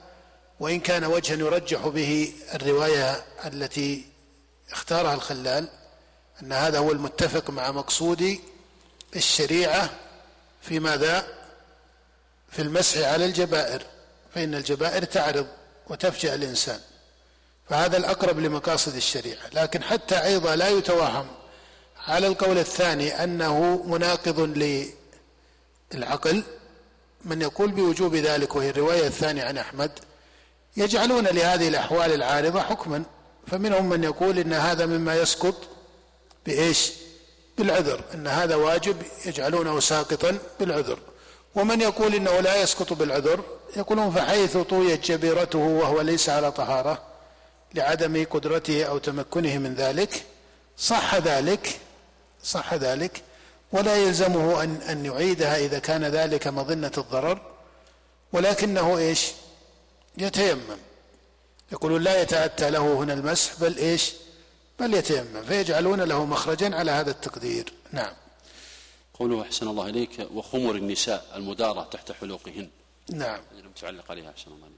[0.59, 4.16] وإن كان وجها يرجح به الرواية التي
[4.71, 5.67] اختارها الخلال
[6.43, 8.39] أن هذا هو المتفق مع مقصود
[9.15, 9.89] الشريعة
[10.61, 11.27] في ماذا
[12.51, 13.81] في المسح على الجبائر
[14.35, 15.47] فإن الجبائر تعرض
[15.87, 16.79] وتفجأ الإنسان.
[17.69, 19.49] فهذا الأقرب لمقاصد الشريعة.
[19.53, 21.27] لكن حتى أيضا لا يتوهم
[22.07, 24.39] على القول الثاني أنه مناقض
[25.93, 26.43] للعقل.
[27.25, 29.91] من يقول بوجوب ذلك وهي الرواية الثانية عن أحمد
[30.77, 33.03] يجعلون لهذه الأحوال العارضة حكما.
[33.51, 35.55] فمنهم من يقول إن هذا مما يسقط
[36.45, 36.91] بإيش؟
[37.57, 40.99] بالعذر أن هذا واجب يجعلونه ساقطا بالعذر.
[41.55, 43.43] ومن يقول إنه لا يسقط بالعذر
[43.75, 47.03] يقولون فحيث طويت جبيرته وهو ليس على طهارة
[47.73, 50.23] لعدم قدرته أو تمكنه من ذلك
[50.77, 51.79] صح ذلك
[52.43, 53.21] صح ذلك.
[53.71, 57.41] ولا يلزمه أن أن يعيدها إذا كان ذلك مظنة الضرر
[58.33, 59.31] ولكنه إيش؟
[60.17, 60.77] يتيمم.
[61.71, 64.13] يقولون لا يتأتى له هنا المسح بل إيش؟
[64.79, 67.73] بل يتيمم فيجعلون له مخرجا على هذا التقدير.
[67.91, 68.13] نعم.
[69.13, 72.69] قوله أحسن الله إليك وخمر النساء المدارة تحت حلوقهن.
[73.09, 73.39] نعم.
[73.51, 74.77] لم تعلق عليها أحسن الله إليك.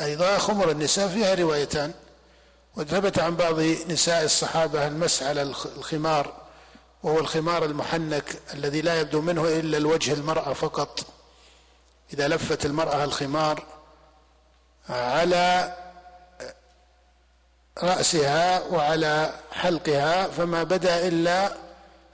[0.00, 1.94] أيضا خمر النساء فيها روايتان.
[2.76, 6.40] وثبت عن بعض نساء الصحابة المسح على الخمار
[7.02, 11.06] وهو الخمار المحنك الذي لا يبدو منه إلا الوجه المرأة فقط.
[12.12, 13.64] إذا لفت المرأة الخمار
[14.88, 15.76] على
[17.82, 21.52] رأسها وعلى حلقها فما بدا إلا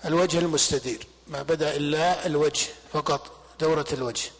[0.04, 4.30] الوجه المستدير ما بدا إلا الوجه فقط دورة الوجه.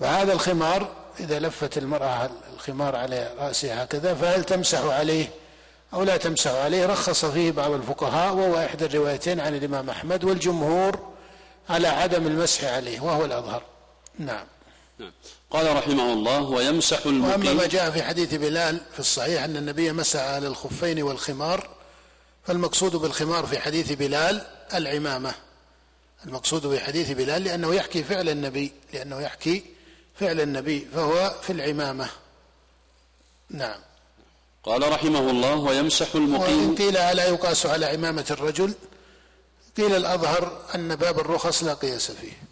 [0.00, 0.88] فهذا الخمار
[1.20, 5.30] إذا لفت المرأة الخمار على رأسها هكذا فهل تمسح عليه
[5.94, 11.12] أو لا تمسح عليه؟ رخص فيه بعض الفقهاء وهو إحدى الروايتين عن الإمام أحمد والجمهور
[11.70, 13.62] على عدم المسح عليه وهو الأظهر.
[14.18, 14.46] نعم.
[14.98, 15.12] نعم.
[15.56, 19.92] قال رحمه الله ويمسح المقيم وأما ما جاء في حديث بلال في الصحيح أن النبي
[19.92, 21.68] مسح على الخفين والخمار
[22.46, 25.34] فالمقصود بالخمار في حديث بلال العمامة.
[26.26, 29.64] المقصود في حديث بلال لأنه يحكي فعل النبي لأنه يحكي
[30.20, 32.08] فعل النبي فهو في العمامة.
[33.50, 33.80] نعم.
[34.64, 38.74] قال رحمه الله ويمسح المقيم وإن قيل ألا يقاس على عمامة الرجل
[39.76, 42.42] قيل الأظهر أن باب الرخص لا قياس فيه.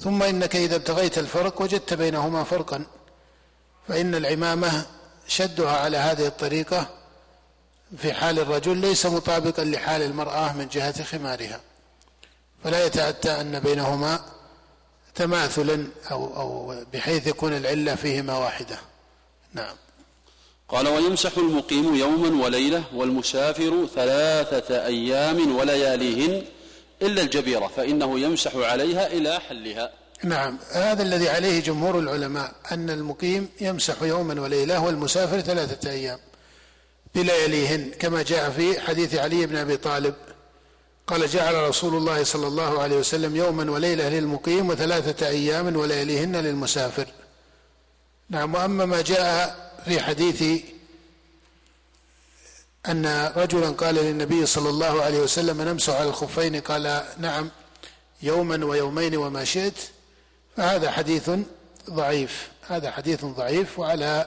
[0.00, 2.86] ثم إنك إذا ابتغيت الفرق وجدت بينهما فرقا
[3.88, 4.86] فإن العمامة
[5.26, 6.88] شدها على هذه الطريقة
[7.96, 11.60] في حال الرجل ليس مطابقا لحال المرأة من جهة خمارها.
[12.64, 14.20] فلا يتأتى أن بينهما
[15.14, 18.78] تماثلا أو, أو بحيث يكون العلة فيهما واحدة.
[19.54, 19.76] نعم.
[20.68, 26.44] قال ويمسح المقيم يوما وليلة والمسافر ثلاثة أيام ولياليهن
[27.02, 29.92] إلا الجبيرة فإنه يمسح عليها إلى حلها.
[30.24, 36.18] نعم هذا الذي عليه جمهور العلماء أن المقيم يمسح يوما وليلة والمسافر ثلاثة أيام
[37.14, 40.14] بلياليهن كما جاء في حديث علي بن أبي طالب.
[41.06, 47.06] قال جعل رسول الله صلى الله عليه وسلم يوما وليلة للمقيم وثلاثة أيام ولياليهن للمسافر.
[48.30, 50.62] نعم وأما ما جاء في حديث
[52.88, 56.60] أن رجلا قال للنبي صلى الله عليه وسلم نمسح على الخفين.
[56.60, 57.50] قال نعم
[58.22, 59.74] يوما ويومين وما شئت.
[60.56, 61.30] فهذا حديث
[61.90, 64.26] ضعيف هذا حديث ضعيف وعلى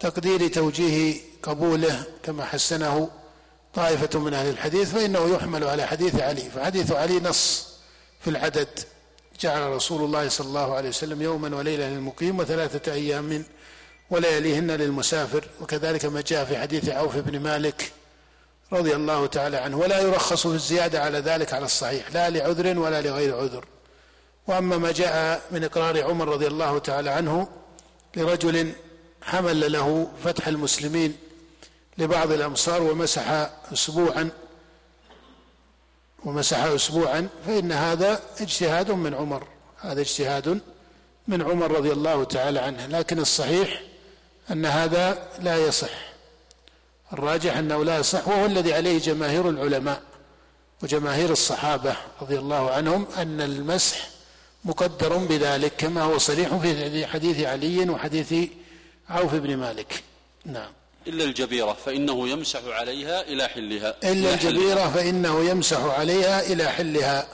[0.00, 3.10] تقدير توجيه قبوله كما حسنه
[3.74, 6.50] طائفة من أهل الحديث فإنه يحمل على حديث علي.
[6.50, 7.66] فحديث علي نص
[8.20, 8.68] في العدد.
[9.40, 13.44] جعل رسول الله صلى الله عليه وسلم يوما وليلة للمقيم وثلاثة أيام
[14.10, 15.44] ولياليهن للمسافر.
[15.60, 17.92] وكذلك ما جاء في حديث عوف بن مالك
[18.72, 23.02] رضي الله تعالى عنه ولا يرخص في الزيادة على ذلك على الصحيح لا لعذر ولا
[23.02, 23.64] لغير عذر.
[24.46, 27.48] وأما ما جاء من إقرار عمر رضي الله تعالى عنه
[28.16, 28.72] لرجل
[29.22, 31.16] حمل له فتح المسلمين
[31.98, 34.30] لبعض الأمصار ومسح أسبوعا
[36.24, 39.46] ومسح أسبوعا فإن هذا اجتهاد من عمر.
[39.80, 40.60] هذا اجتهاد
[41.28, 42.86] من عمر رضي الله تعالى عنه.
[42.86, 43.82] لكن الصحيح
[44.50, 46.08] أن هذا لا يصح.
[47.12, 50.02] الراجح أنه لا يصح وهو الذي عليه جماهير العلماء
[50.82, 54.08] وجماهير الصحابة رضي الله عنهم أن المسح
[54.64, 58.34] مقدر بذلك كما هو صريح في حديث علي وحديث
[59.08, 60.02] عوف بن مالك.
[60.44, 60.72] نعم.
[61.06, 63.94] إلا الجبيرة فإنه يمسح عليها إلى حلها.
[64.04, 67.26] إلا الجبيرة فإنه يمسح عليها إلى حلها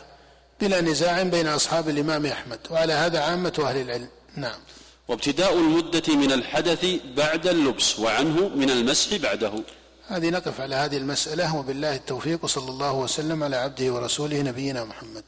[0.60, 4.08] بلا نزاع بين أصحاب الإمام أحمد وعلى هذا عامة أهل العلم.
[4.36, 4.60] نعم.
[5.08, 6.86] وابتداء المدة من الحدث
[7.16, 9.52] بعد اللبس وعنه من المسح بعده.
[10.06, 15.24] هذه نقف على هذه المسألة وبالله التوفيق وصلى الله وسلم على عبده ورسوله نبينا محمد.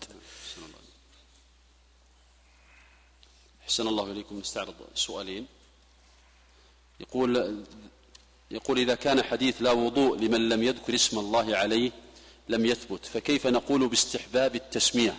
[3.66, 5.46] حسن الله إليكم نستعرض سؤالين.
[7.00, 7.64] يقول
[8.50, 11.90] يقول إذا كان حديث لا وضوء لمن لم يذكر اسم الله عليه
[12.48, 15.14] لم يثبت فكيف نقول باستحباب التسمية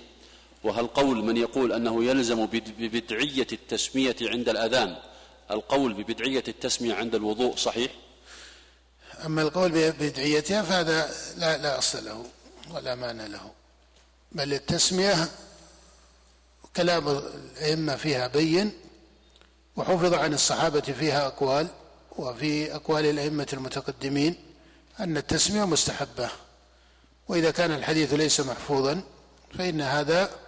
[0.67, 4.97] وهل قول من يقول أنه يلزم ببدعية التسمية عند الأذان
[5.51, 7.91] القول ببدعية التسمية عند الوضوء صحيح؟
[9.25, 12.25] أما القول ببدعيتها فهذا لا, لا أصل له
[12.71, 13.51] ولا معنى له.
[14.31, 15.29] بل التسمية
[16.75, 18.71] كلام الأئمة فيها بين
[19.75, 21.67] وحفظ عن الصحابة فيها أقوال
[22.17, 24.35] وفي أقوال الأئمة المتقدمين
[24.99, 26.29] أن التسمية مستحبة.
[27.27, 29.01] وإذا كان الحديث ليس محفوظا
[29.57, 30.46] فإن هذا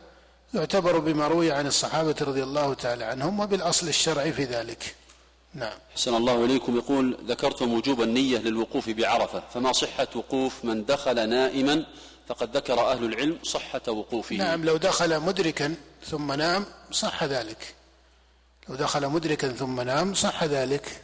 [0.53, 4.95] يعتبر بما روي عن الصحابة رضي الله تعالى عنهم وبالأصل الشرعي في ذلك.
[5.53, 5.77] نعم.
[5.95, 6.77] حسن الله إليكم.
[6.77, 11.85] يقول ذكرتم وجوب النية للوقوف بعرفة فما صحة وقوف من دخل نائما
[12.27, 14.35] فقد ذكر أهل العلم صحة وقوفه.
[14.35, 15.75] نعم لو دخل مدركا
[16.05, 17.75] ثم نام صح ذلك.
[18.69, 21.03] لو دخل مدركا ثم نام صح ذلك.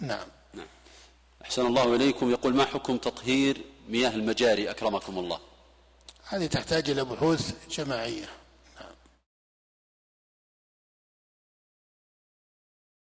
[0.00, 0.26] نعم.
[0.54, 0.66] نعم.
[1.42, 2.30] أحسن الله إليكم.
[2.30, 5.38] يقول ما حكم تطهير مياه المجاري؟ أكرمكم الله.
[6.34, 8.24] هذه تحتاج إلى بحوث جماعية.